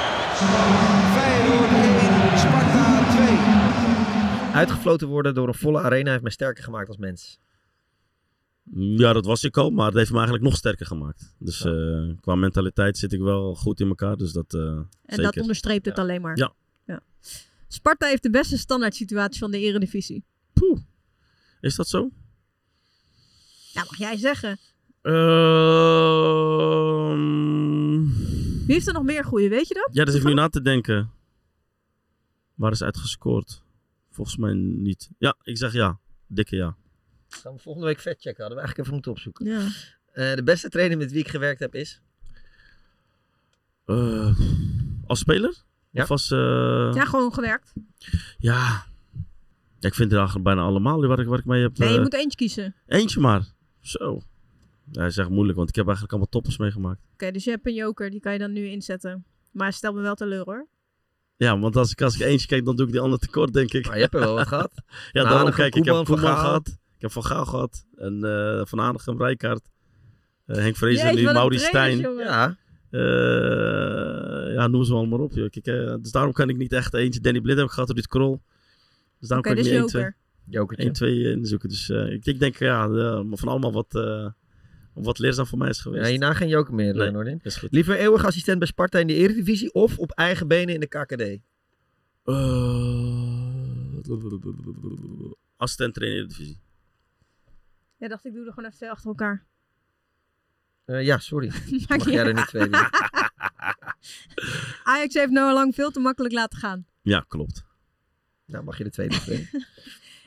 [1.16, 4.62] Feyenoord 1, Sparta 2.
[4.62, 7.40] Uitgefloten worden door een volle arena heeft mij sterker gemaakt als mens.
[8.74, 11.36] Ja, dat was ik al, maar het heeft me eigenlijk nog sterker gemaakt.
[11.40, 14.18] Dus eh, qua mentaliteit zit ik wel goed in elkaar.
[14.18, 15.24] Dus dat, eh, En zeker.
[15.24, 16.38] dat onderstreept het alleen maar.
[16.38, 16.54] Ja.
[16.86, 17.00] ja.
[17.68, 20.24] Sparta heeft de beste standaard situatie van de eredivisie.
[21.60, 22.10] Is dat zo?
[23.76, 24.58] Ja, mag jij zeggen.
[26.76, 28.02] Ehm,
[28.66, 29.90] Wie heeft er nog meer goede, weet je dat?
[29.92, 31.12] ja, dus ik nu na te denken.
[32.56, 33.64] Waar is uitgescoord?
[34.12, 35.10] Volgens mij niet.
[35.18, 36.00] Ja, ik zeg ja.
[36.28, 36.76] Dikke ja.
[37.30, 38.44] Gaan we volgende week vet checken.
[38.46, 39.46] Hadden we eigenlijk even moeten opzoeken.
[39.46, 39.60] Ja.
[40.12, 42.02] Eh, de beste trainer met wie ik gewerkt heb is?
[43.86, 44.40] Eh,
[45.08, 45.64] als speler?
[45.92, 46.04] Ja.
[46.04, 46.32] Of als...
[46.32, 47.74] eh, Ja, gewoon gewerkt.
[48.38, 48.84] ja.
[49.80, 51.78] Ja, ik vind het eigenlijk bijna allemaal waar ik, waar ik mee heb...
[51.78, 52.76] Nee, je eh, moet eentje kiezen.
[52.88, 53.54] Eentje maar.
[53.88, 54.22] Zo.
[54.92, 57.02] Ja, dat is echt moeilijk, want ik heb eigenlijk allemaal toppers meegemaakt.
[57.34, 59.26] dus je hebt een joker, die kan je dan nu inzetten.
[59.52, 60.68] Maar stel me wel teleur hoor.
[61.38, 63.74] Ja, want als ik, als ik eentje kijk, dan doe ik die ander tekort, denk
[63.74, 63.86] ik.
[63.86, 64.72] Maar je hebt er wel wat gehad.
[64.86, 65.80] ja, Van daarom Hanegem, kijk ik.
[65.80, 66.46] Ik heb Koeman, Van Koeman Gaal.
[66.46, 66.68] gehad.
[66.68, 67.86] Ik heb Van Gaal gehad.
[67.96, 69.70] En eh Van Hanegem, Rijkaard.
[70.46, 71.98] eh, Henk Jeetje, nu, Mauri Stijn.
[71.98, 72.58] Ja.
[72.90, 75.34] Eh, ja, noem ze allemaal op.
[75.34, 75.50] Joh.
[75.50, 75.66] Kijk,
[76.04, 77.20] dus daarom kan ik niet echt eentje.
[77.20, 78.42] Danny Blind heb ik gehad, Ruud Krol.
[79.20, 80.18] Dus daarom Oké, kan ik dus niet 1, 2, joker.
[80.48, 80.84] Jokertje.
[80.86, 81.70] 1, 2 inzoeken.
[81.70, 84.30] Dus eh, ik, ik denk ja, de- van allemaal wat, eh,
[84.94, 86.04] wat leerzaam voor mij is geweest.
[86.04, 87.72] Ja, hierna geen joker meer, Nee, goed.
[87.72, 91.22] Liever eeuwig assistent bij Sparta in de Eredivisie of op eigen benen in de KKD?
[92.24, 93.98] Eh,
[95.58, 96.60] assistent trainer in de divisie.
[97.98, 99.46] Ja, dacht ik doe er gewoon even twee achter elkaar.
[100.86, 101.48] Eh, ja, sorry.
[101.88, 102.74] Mag niet jij er niet twee doen?
[104.84, 106.86] Ajax heeft Noah Lang veel te makkelijk laten gaan.
[107.02, 107.66] Ja, klopt.
[108.46, 109.50] Nou, mag je de tweede twee.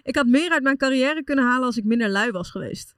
[0.08, 2.96] Ik had meer uit mijn carrière kunnen halen als ik minder lui was geweest.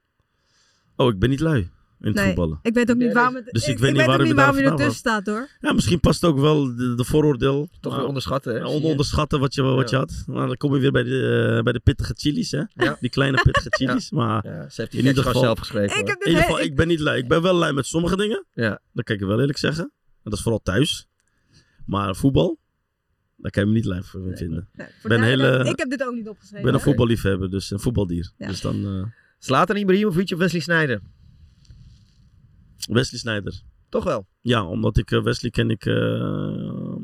[0.95, 2.59] Oh, ik ben niet lui in het Nee, voetballen.
[2.61, 4.33] ik weet ook niet waarom het, Dus ik, ik, weet ik niet weet niet je
[4.33, 5.47] waarom je daar ertussen staat hoor.
[5.59, 7.69] Ja, misschien past ook wel de, de vooroordeel.
[7.81, 8.65] Toch weer onderschatten, hè?
[8.65, 10.23] On- onderschatten wat je, wat je had.
[10.27, 12.61] Maar dan kom je weer bij de, eh, bij de pittige chilies, hè?
[12.73, 12.97] Ja.
[13.01, 14.11] Die kleine pittige chilies.
[14.11, 15.99] Maar Ja, ze heeft die in ieder geval, zelf geschreven.
[15.99, 17.17] Ik heb in dit ieder geval, ik ben niet lui.
[17.17, 18.45] Ik ben wel lui met sommige dingen.
[18.53, 18.79] Ja.
[18.93, 19.83] Dat kan ik wel eerlijk zeggen.
[19.83, 21.07] En dat is vooral thuis.
[21.85, 22.57] Maar voetbal,
[23.41, 24.69] daar kan je me niet voor vinden.
[24.73, 26.57] Nee, ben, hele, ik heb dit ook niet opgeschreven.
[26.57, 26.85] ik ben een hè?
[26.85, 28.31] voetballiefhebber, dus een voetbaldier.
[28.37, 28.47] Ja.
[28.47, 29.03] Dus dan eh,
[29.39, 31.01] Zlatan Ibrahimovic of Wesley Sneijder?
[32.89, 33.61] Wesley Sneijder.
[33.89, 34.27] Toch wel?
[34.41, 36.95] Ja, omdat ik eh, Wesley ken ik, eh,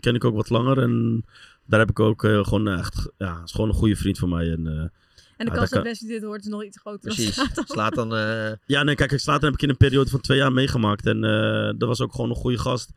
[0.00, 0.78] ken ik ook wat langer.
[0.78, 1.24] En
[1.66, 4.52] daar heb ik ook eh, gewoon echt, ja, is gewoon een goede vriend van mij.
[4.52, 4.72] En, eh,
[5.36, 7.00] En de kans dat kan- Wesley dit hoort is nog iets groter.
[7.04, 7.38] dan Precies.
[8.12, 11.06] Eh Ja, nee, kijk, Slatan heb ik in een periode van twee jaar meegemaakt.
[11.06, 12.92] En eh, dat was ook gewoon een goede gast.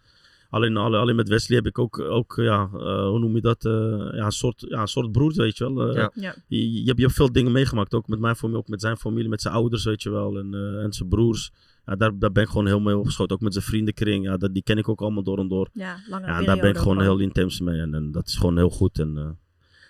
[0.49, 3.65] Alleen, alleen, alleen met Wesley heb ik ook, ook ja, eh, hoe noem je dat?
[3.65, 3.71] eh,
[4.11, 5.89] ja, een soort, ja, een soort broer, weet je wel.
[5.89, 6.11] Eh, Ja.
[6.13, 6.35] Ja.
[6.47, 8.97] je, je, hebt, je hebt veel dingen meegemaakt, ook met mijn familie, ook met zijn
[8.97, 10.37] familie, met zijn ouders, weet je wel.
[10.37, 11.51] En, eh, en zijn broers.
[11.85, 13.35] Ja, daar, daar ben ik gewoon heel mee opgeschoten.
[13.35, 14.25] Ook met zijn vriendenkring.
[14.25, 15.69] Ja, dat, die ken ik ook allemaal door en door.
[15.73, 17.79] Ja, lange Ja, en daar ben ik gewoon heel intens mee.
[17.79, 18.99] En, en dat is gewoon heel goed.
[18.99, 19.29] En eh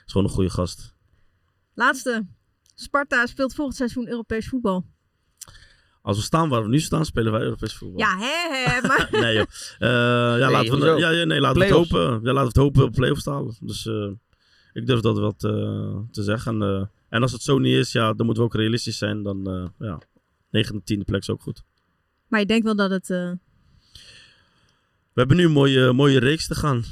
[0.06, 0.96] is gewoon een goede gast.
[1.74, 2.28] Laatste.
[2.76, 4.86] Sparta speelt volgend seizoen Europees voetbal.
[6.08, 8.00] Als we staan waar we nu staan, spelen wij Europees voetbal.
[8.00, 9.08] Ja, hè, hè, maar...
[9.24, 9.46] Nee, joh.
[9.80, 9.90] Eh,
[10.40, 12.00] ja, Nee, laten we, ja, ja, nee, laten we het hopen.
[12.00, 13.56] Ja, laten we het hopen op play-offs te halen.
[13.60, 14.10] Dus eh,
[14.74, 16.62] ik durf dat wel te, te zeggen.
[16.62, 19.24] En, eh, en als het zo niet is, ja, dan moeten we ook realistisch zijn.
[19.24, 20.00] Dan, eh ja,
[20.52, 21.64] negende, tiende plek is ook goed.
[22.28, 23.10] Maar je denkt wel dat het...
[23.10, 23.32] eh,
[25.14, 26.84] We hebben nu een mooie, mooie reeks te gaan.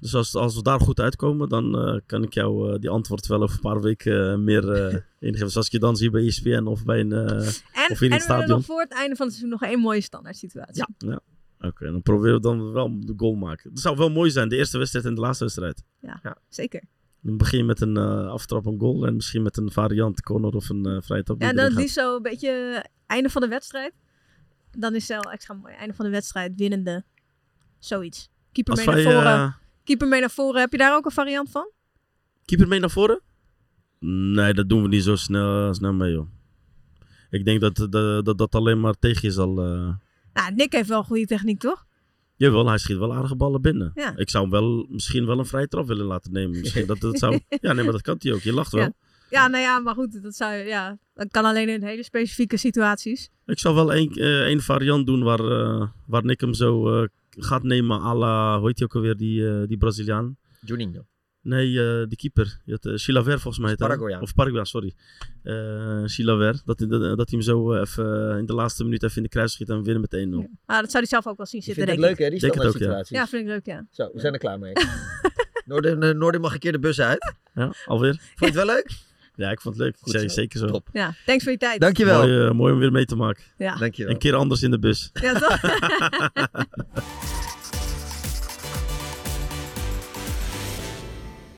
[0.00, 3.26] Dus als, als we daar goed uitkomen, dan eh, kan ik jou eh, die antwoord
[3.26, 4.84] wel over een paar weken eh, meer eh
[5.28, 5.46] ingeven.
[5.46, 8.10] Dus als ik je dan zie bij ESPN of bij een, eh, En, of in
[8.10, 8.48] en het we stadion.
[8.48, 10.84] nog voor het einde van het seizoen nog één mooie standaard situatie.
[10.98, 11.08] Ja.
[11.08, 11.20] ja.
[11.68, 13.70] Oké, dan proberen we dan wel de goal maken.
[13.70, 15.82] Dat zou wel mooi zijn, de eerste wedstrijd en de laatste wedstrijd.
[16.00, 16.82] Ja, zeker.
[17.20, 20.54] Dan begin je met een eh, aftrap, een goal en misschien met een variant, corner
[20.54, 21.42] of een eh vrije trap.
[21.42, 23.92] Ja, dan liefst zo een beetje einde van de wedstrijd.
[24.70, 25.74] Dan is het wel extra mooi.
[25.74, 27.04] Einde van de wedstrijd, winnende.
[27.78, 28.30] Zoiets.
[28.52, 29.56] Keeper Als mee naar voren.
[29.88, 30.60] Keeper mee naar voren.
[30.60, 31.70] Heb je daar ook een variant van?
[32.44, 33.20] Keeper mee naar voren?
[34.34, 36.28] Nee, dat doen we niet zo snel, snel mee, joh.
[37.30, 39.52] Ik denk dat dat, dat, dat alleen maar tegen je zal...
[39.52, 41.86] Nou, Nick heeft wel goede techniek, toch?
[42.36, 43.92] Jawel, hij schiet wel aardige ballen binnen.
[43.94, 44.16] Ja.
[44.16, 46.60] Ik zou hem wel misschien wel een vrije trap willen laten nemen.
[46.60, 47.40] Misschien dat, dat zou...
[47.60, 48.40] Ja, nee, maar dat kan hij ook.
[48.40, 48.82] Je lacht wel.
[48.82, 48.92] Ja.
[49.30, 53.30] Ja, nou ja, maar goed, dat, zou, ja, dat kan alleen in hele specifieke situaties.
[53.46, 57.62] Ik zou wel één, eh, variant doen waar, eh, waar Nick hem zo eh, gaat
[57.62, 60.36] nemen à la, hoe heet hij ook alweer, die, eh, die Braziliaan?
[60.60, 61.06] Juninho.
[61.42, 62.60] Nee, eh die keeper.
[62.66, 63.74] Eh, Chilaver volgens mij.
[63.76, 64.22] Paraguayaan.
[64.22, 64.94] Of Paraguay, sorry.
[65.42, 66.62] Eh Chilaver.
[66.64, 69.28] Dat, hij- dat, dat hij hem zo even in de laatste minuut even in de
[69.28, 70.50] kruis schiet en we winnen met 1-0.
[70.66, 72.24] Maar dat zou hij zelf ook wel zien zitten, denk het leuk, ik.
[72.24, 73.04] hè, die Denk het standaard ook, ja.
[73.04, 73.16] situaties.
[73.16, 73.86] Ja, vind ik leuk, ja.
[73.90, 74.72] Zo, we zijn er klaar mee.
[75.64, 77.34] Noorden, Noorden mag een keer de bus uit.
[77.54, 78.14] Ja, alweer?
[78.14, 78.90] Vond je het wel leuk?
[79.38, 79.96] Ja, ik vond het leuk.
[80.00, 80.34] Goed Zeker, zo.
[80.34, 80.66] zeker zo.
[80.66, 80.88] Top.
[80.92, 81.80] Ja, thanks voor je tijd.
[81.80, 82.20] Dankjewel.
[82.20, 83.42] Mooi, eh, mooi om weer mee te maken.
[83.58, 83.76] Ja.
[83.76, 84.12] Dankjewel.
[84.12, 85.10] Een keer anders in de bus.
[85.12, 85.60] Ja, toch?